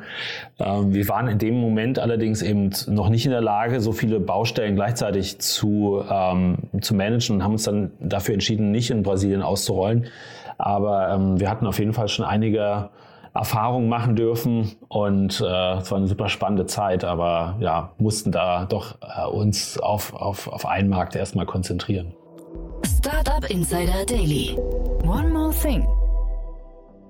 Ähm, 0.60 0.94
wir 0.94 1.08
waren 1.08 1.28
in 1.28 1.38
dem 1.38 1.56
Moment 1.56 2.00
allerdings 2.00 2.42
eben 2.42 2.72
noch 2.88 3.10
nicht 3.10 3.26
in 3.26 3.32
der 3.32 3.42
Lage, 3.42 3.82
so 3.82 3.92
viele 3.92 4.20
Baustellen 4.20 4.76
gleichzeitig 4.76 5.40
zu, 5.40 6.04
ähm, 6.10 6.58
zu 6.82 6.96
managen 6.96 7.38
und 7.38 7.44
haben 7.44 7.54
uns 7.54 7.64
dann 7.64 7.92
dafür 8.00 8.34
entschieden, 8.34 8.72
nicht 8.72 8.92
in 8.92 9.04
Brasilien 9.04 9.42
auszurollen. 9.42 10.06
Aber 10.58 11.10
ähm, 11.10 11.40
wir 11.40 11.50
hatten 11.50 11.66
auf 11.66 11.80
jeden 11.80 11.94
Fall 11.94 12.08
schon 12.08 12.26
einige 12.26 12.90
Erfahrungen 13.34 13.90
machen 13.90 14.16
dürfen 14.16 14.74
und 14.90 15.42
äh, 15.42 15.78
es 15.78 15.92
war 15.92 15.98
eine 15.98 16.08
super 16.08 16.30
spannende 16.30 16.68
Zeit, 16.68 17.04
aber 17.04 17.58
ja, 17.60 17.94
mussten 17.98 18.32
da 18.32 18.66
doch 18.66 18.98
äh, 19.02 19.26
uns 19.26 19.80
auf, 19.80 20.14
auf, 20.14 20.48
auf 20.48 20.66
einen 20.66 20.90
Markt 20.90 21.16
erstmal 21.16 21.46
konzentrieren. 21.46 22.14
Startup 22.86 23.50
Insider 23.50 24.06
Daily. 24.06 24.56
One 25.04 25.30
more 25.30 25.52
thing. 25.52 25.88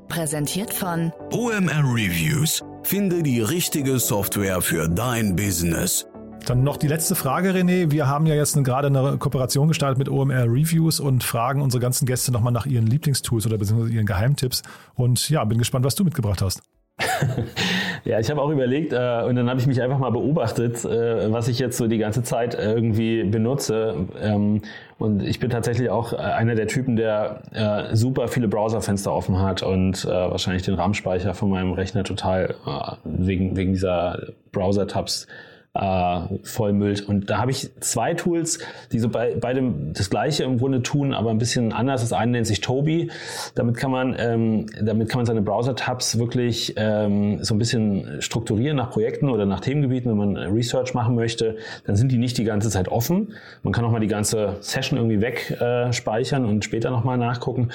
Präsentiert 0.07 0.73
von 0.73 1.11
OMR 1.31 1.83
Reviews. 1.83 2.63
Finde 2.83 3.23
die 3.23 3.41
richtige 3.41 3.99
Software 3.99 4.61
für 4.61 4.87
dein 4.87 5.35
Business. 5.35 6.07
Dann 6.45 6.63
noch 6.63 6.77
die 6.77 6.87
letzte 6.87 7.15
Frage, 7.15 7.51
René. 7.51 7.91
Wir 7.91 8.07
haben 8.07 8.25
ja 8.25 8.35
jetzt 8.35 8.61
gerade 8.63 8.87
eine 8.87 9.17
Kooperation 9.17 9.69
gestartet 9.69 9.97
mit 9.97 10.09
OMR 10.09 10.43
Reviews 10.43 10.99
und 10.99 11.23
fragen 11.23 11.61
unsere 11.61 11.81
ganzen 11.81 12.05
Gäste 12.05 12.31
nochmal 12.31 12.51
nach 12.51 12.65
ihren 12.65 12.85
Lieblingstools 12.85 13.45
oder 13.45 13.57
beziehungsweise 13.57 13.93
ihren 13.93 14.05
Geheimtipps. 14.05 14.61
Und 14.95 15.29
ja, 15.29 15.43
bin 15.45 15.57
gespannt, 15.57 15.85
was 15.85 15.95
du 15.95 16.03
mitgebracht 16.03 16.41
hast. 16.41 16.61
ja, 18.03 18.19
ich 18.19 18.29
habe 18.29 18.41
auch 18.41 18.51
überlegt 18.51 18.93
äh, 18.93 19.23
und 19.27 19.35
dann 19.35 19.49
habe 19.49 19.59
ich 19.59 19.65
mich 19.65 19.81
einfach 19.81 19.97
mal 19.97 20.11
beobachtet, 20.11 20.85
äh, 20.85 21.31
was 21.31 21.47
ich 21.47 21.57
jetzt 21.59 21.77
so 21.77 21.87
die 21.87 21.97
ganze 21.97 22.23
Zeit 22.23 22.55
irgendwie 22.55 23.23
benutze. 23.23 24.07
Ähm, 24.21 24.61
und 24.99 25.23
ich 25.23 25.39
bin 25.39 25.49
tatsächlich 25.49 25.89
auch 25.89 26.13
äh, 26.13 26.17
einer 26.17 26.55
der 26.55 26.67
Typen, 26.67 26.95
der 26.95 27.41
äh, 27.51 27.95
super 27.95 28.27
viele 28.27 28.47
Browserfenster 28.47 29.11
offen 29.11 29.39
hat 29.39 29.63
und 29.63 30.05
äh, 30.05 30.09
wahrscheinlich 30.09 30.63
den 30.63 30.75
RAM-Speicher 30.75 31.33
von 31.33 31.49
meinem 31.49 31.71
Rechner 31.71 32.03
total 32.03 32.55
äh, 32.65 32.91
wegen, 33.05 33.55
wegen 33.55 33.73
dieser 33.73 34.33
Browser-Tabs 34.51 35.27
äh, 35.73 36.19
vollmüllt. 36.43 37.01
Und 37.01 37.29
da 37.29 37.39
habe 37.39 37.51
ich 37.51 37.71
zwei 37.79 38.13
Tools, 38.13 38.59
die 38.91 38.99
so 38.99 39.09
bei, 39.09 39.35
beidem 39.35 39.93
das 39.93 40.09
gleiche 40.09 40.43
im 40.43 40.59
Grunde 40.59 40.83
tun, 40.83 41.13
aber 41.13 41.31
ein 41.31 41.39
bisschen 41.39 41.73
anders. 41.73 42.01
Das 42.01 42.13
eine 42.13 42.33
nennt 42.33 42.47
sich 42.47 42.61
Toby. 42.61 43.09
Damit 43.55 43.77
kann 43.77 43.91
man, 43.91 44.15
ähm, 44.17 44.67
damit 44.81 45.09
kann 45.09 45.19
man 45.19 45.25
seine 45.25 45.41
Browser-Tabs 45.41 46.19
wirklich 46.19 46.75
ähm, 46.77 47.43
so 47.43 47.55
ein 47.55 47.57
bisschen 47.57 48.21
strukturieren 48.21 48.77
nach 48.77 48.91
Projekten 48.91 49.29
oder 49.29 49.45
nach 49.45 49.61
Themengebieten, 49.61 50.11
wenn 50.11 50.17
man 50.17 50.37
Research 50.37 50.93
machen 50.93 51.15
möchte. 51.15 51.57
Dann 51.85 51.95
sind 51.95 52.11
die 52.11 52.17
nicht 52.17 52.37
die 52.37 52.43
ganze 52.43 52.69
Zeit 52.69 52.87
offen. 52.89 53.33
Man 53.63 53.73
kann 53.73 53.83
auch 53.83 53.91
mal 53.91 53.99
die 53.99 54.07
ganze 54.07 54.57
Session 54.59 54.97
irgendwie 54.99 55.21
wegspeichern 55.21 56.45
äh, 56.45 56.47
und 56.47 56.63
später 56.63 56.91
nochmal 56.91 57.17
nachgucken. 57.17 57.69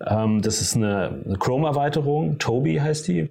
Ähm, 0.00 0.40
das 0.40 0.62
ist 0.62 0.76
eine 0.76 1.36
Chrome-Erweiterung. 1.38 2.38
Toby 2.38 2.76
heißt 2.76 3.06
die, 3.08 3.30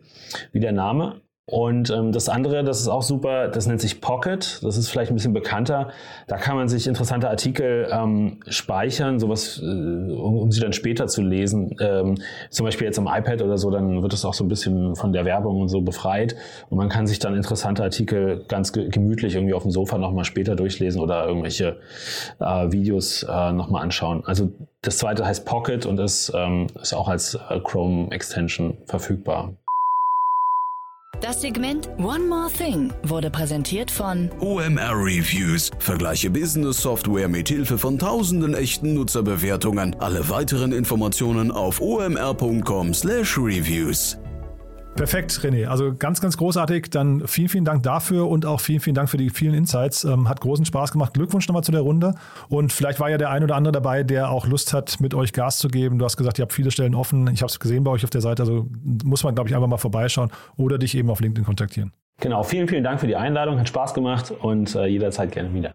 wie 0.52 0.60
der 0.60 0.72
Name. 0.72 1.23
Und 1.46 1.90
ähm, 1.90 2.14
das 2.14 2.30
andere, 2.30 2.64
das 2.64 2.80
ist 2.80 2.88
auch 2.88 3.02
super, 3.02 3.50
das 3.50 3.68
nennt 3.68 3.82
sich 3.82 4.00
Pocket. 4.00 4.60
Das 4.64 4.78
ist 4.78 4.88
vielleicht 4.88 5.12
ein 5.12 5.16
bisschen 5.16 5.34
bekannter. 5.34 5.90
Da 6.28 6.38
kann 6.38 6.56
man 6.56 6.70
sich 6.70 6.88
interessante 6.88 7.30
Artikel 7.30 7.90
ähm, 7.92 8.40
speichern, 8.48 9.20
sowas, 9.20 9.60
äh, 9.62 9.66
um, 9.66 10.38
um, 10.38 10.52
sie 10.54 10.62
dann 10.62 10.72
später 10.72 11.08
zu 11.08 11.22
lesen. 11.22 11.76
Ähm, 11.82 12.16
zum 12.50 12.66
Beispiel 12.66 12.88
jetzt 12.88 12.98
am 12.98 13.08
iPad 13.08 13.42
oder 13.42 13.58
so, 13.58 13.70
dann 13.72 14.02
wird 14.02 14.14
es 14.14 14.24
auch 14.24 14.34
so 14.34 14.46
ein 14.46 14.48
bisschen 14.48 14.96
von 14.96 15.12
der 15.12 15.26
Werbung 15.26 15.60
und 15.60 15.68
so 15.68 15.82
befreit. 15.82 16.38
Und 16.70 16.78
man 16.78 16.88
kann 16.88 17.08
sich 17.08 17.20
dann 17.20 17.36
interessante 17.36 17.84
Artikel 17.84 18.46
ganz 18.48 18.72
ge 18.72 18.88
gemütlich 18.88 19.36
irgendwie 19.36 19.54
auf 19.54 19.64
dem 19.64 19.72
Sofa 19.72 19.98
nochmal 19.98 20.24
später 20.24 20.56
durchlesen 20.56 21.02
oder 21.02 21.28
irgendwelche 21.28 21.76
äh, 22.40 22.72
Videos 22.72 23.24
äh, 23.24 23.52
nochmal 23.52 23.84
anschauen. 23.84 24.24
Also 24.26 24.54
das 24.82 24.98
zweite 24.98 25.26
heißt 25.26 25.46
Pocket 25.46 25.86
und 25.86 26.00
ist, 26.00 26.32
ähm, 26.34 26.68
ist 26.82 26.94
auch 26.94 27.10
als 27.10 27.36
äh, 27.36 27.60
Chrome 27.60 28.12
Extension 28.12 28.78
verfügbar. 28.86 29.54
Das 31.22 31.42
Segment 31.42 31.90
One 31.98 32.26
More 32.28 32.50
Thing 32.52 32.92
wurde 33.04 33.30
präsentiert 33.30 33.92
von 33.92 34.32
OMR 34.40 34.94
Reviews. 34.94 35.70
Vergleiche 35.80 36.30
Business 36.30 36.82
Software 36.82 37.28
mit 37.30 37.48
Hilfe 37.50 37.78
von 37.78 38.00
tausenden 38.00 38.54
echten 38.54 38.94
Nutzerbewertungen. 38.96 39.96
Alle 40.00 40.30
weiteren 40.30 40.72
Informationen 40.74 41.52
auf 41.52 41.82
omr.com/reviews. 41.82 44.18
Perfekt, 44.96 45.32
René. 45.44 45.68
Also 45.68 45.96
ganz, 45.96 46.22
ganz 46.22 46.38
großartig. 46.38 46.92
Dann 46.92 47.28
vielen, 47.28 47.50
vielen 47.50 47.66
Dank 47.66 47.82
dafür 47.82 48.28
und 48.28 48.46
auch 48.46 48.60
vielen, 48.60 48.80
vielen 48.80 48.94
Dank 48.94 49.10
für 49.10 49.18
die 49.18 49.32
vielen 49.32 49.56
Insights. 49.56 50.04
Ähm, 50.04 50.30
hat 50.30 50.40
großen 50.40 50.66
Spaß 50.66 50.92
gemacht. 50.92 51.14
Glückwunsch 51.16 51.48
nochmal 51.48 51.64
zu 51.64 51.72
der 51.72 51.82
Runde. 51.82 52.14
Und 52.48 52.72
vielleicht 52.72 53.00
war 53.00 53.10
ja 53.10 53.18
der 53.18 53.32
ein 53.32 53.44
oder 53.44 53.56
andere 53.56 53.72
dabei, 53.72 54.04
der 54.04 54.30
auch 54.30 54.46
Lust 54.46 54.72
hat, 54.72 55.00
mit 55.02 55.16
euch 55.16 55.34
Gas 55.34 55.58
zu 55.58 55.68
geben. 55.68 55.98
Du 55.98 56.06
hast 56.06 56.16
gesagt, 56.16 56.38
ihr 56.38 56.44
habt 56.44 56.54
viele 56.54 56.70
Stellen 56.70 56.94
offen. 56.94 57.28
Ich 57.34 57.42
habe 57.42 57.50
es 57.50 57.60
gesehen 57.60 57.84
bei 57.84 57.92
euch 57.92 58.04
auf 58.04 58.12
der 58.12 58.22
Seite. 58.22 58.44
Also 58.44 58.68
muss 59.04 59.24
man, 59.24 59.34
glaube 59.34 59.50
ich, 59.50 59.56
einfach 59.56 59.68
mal 59.68 59.78
vorbeischauen 59.78 60.30
oder 60.58 60.78
dich 60.78 60.96
eben 60.96 61.10
auf 61.10 61.22
LinkedIn 61.22 61.46
kontaktieren. 61.46 61.92
Genau. 62.20 62.44
Vielen, 62.44 62.68
vielen 62.68 62.84
Dank 62.84 63.00
für 63.00 63.08
die 63.08 63.16
Einladung. 63.16 63.60
Hat 63.60 63.68
Spaß 63.68 63.96
gemacht 63.96 64.32
und 64.32 64.76
äh, 64.76 64.86
jederzeit 64.86 65.32
gerne 65.32 65.54
wieder. 65.54 65.74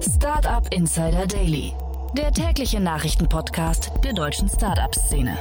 Startup 0.00 0.66
Insider 0.72 1.26
Daily. 1.26 1.72
Der 2.16 2.32
tägliche 2.32 2.80
Nachrichtenpodcast 2.80 3.92
der 4.02 4.14
deutschen 4.14 4.48
Startup-Szene. 4.48 5.36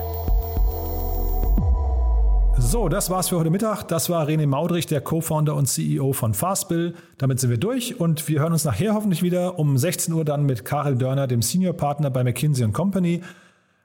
So, 2.59 2.87
das 2.87 3.09
war's 3.09 3.29
für 3.29 3.39
heute 3.39 3.49
Mittag. 3.49 3.87
Das 3.87 4.09
war 4.09 4.27
René 4.27 4.45
Maudrich, 4.45 4.85
der 4.85 5.01
Co-Founder 5.01 5.55
und 5.55 5.65
CEO 5.65 6.13
von 6.13 6.33
Fastbill. 6.33 6.93
Damit 7.17 7.39
sind 7.39 7.49
wir 7.49 7.57
durch 7.57 7.99
und 7.99 8.27
wir 8.27 8.41
hören 8.41 8.53
uns 8.53 8.63
nachher 8.63 8.93
hoffentlich 8.93 9.23
wieder 9.23 9.57
um 9.57 9.77
16 9.77 10.13
Uhr 10.13 10.23
dann 10.23 10.45
mit 10.45 10.63
Karel 10.63 10.95
Dörner, 10.95 11.27
dem 11.27 11.41
Senior 11.41 11.73
Partner 11.73 12.09
bei 12.09 12.23
McKinsey 12.23 12.69
Company. 12.71 13.21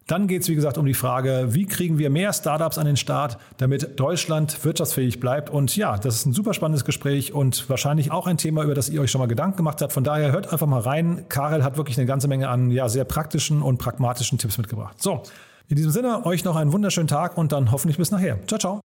Dann 0.06 0.26
geht 0.26 0.42
es, 0.42 0.48
wie 0.48 0.54
gesagt, 0.54 0.78
um 0.78 0.86
die 0.86 0.94
Frage, 0.94 1.48
wie 1.50 1.66
kriegen 1.66 1.98
wir 1.98 2.08
mehr 2.08 2.32
Startups 2.32 2.78
an 2.78 2.86
den 2.86 2.96
Start, 2.96 3.36
damit 3.58 4.00
Deutschland 4.00 4.64
wirtschaftsfähig 4.64 5.20
bleibt. 5.20 5.50
Und 5.50 5.76
ja, 5.76 5.98
das 5.98 6.14
ist 6.14 6.26
ein 6.26 6.32
super 6.32 6.54
spannendes 6.54 6.86
Gespräch 6.86 7.34
und 7.34 7.68
wahrscheinlich 7.68 8.10
auch 8.10 8.26
ein 8.26 8.38
Thema, 8.38 8.64
über 8.64 8.74
das 8.74 8.88
ihr 8.88 9.02
euch 9.02 9.10
schon 9.10 9.18
mal 9.18 9.28
Gedanken 9.28 9.58
gemacht 9.58 9.82
habt. 9.82 9.92
Von 9.92 10.04
daher 10.04 10.32
hört 10.32 10.50
einfach 10.50 10.66
mal 10.66 10.80
rein. 10.80 11.26
Karel 11.28 11.62
hat 11.62 11.76
wirklich 11.76 11.98
eine 11.98 12.06
ganze 12.06 12.26
Menge 12.26 12.48
an 12.48 12.70
ja, 12.70 12.88
sehr 12.88 13.04
praktischen 13.04 13.60
und 13.60 13.76
pragmatischen 13.78 14.38
Tipps 14.38 14.56
mitgebracht. 14.56 15.02
So, 15.02 15.22
in 15.68 15.76
diesem 15.76 15.92
Sinne, 15.92 16.24
euch 16.24 16.44
noch 16.44 16.56
einen 16.56 16.72
wunderschönen 16.72 17.08
Tag 17.08 17.36
und 17.36 17.52
dann 17.52 17.70
hoffentlich 17.70 17.98
bis 17.98 18.10
nachher. 18.10 18.38
Ciao, 18.46 18.58
ciao. 18.58 18.87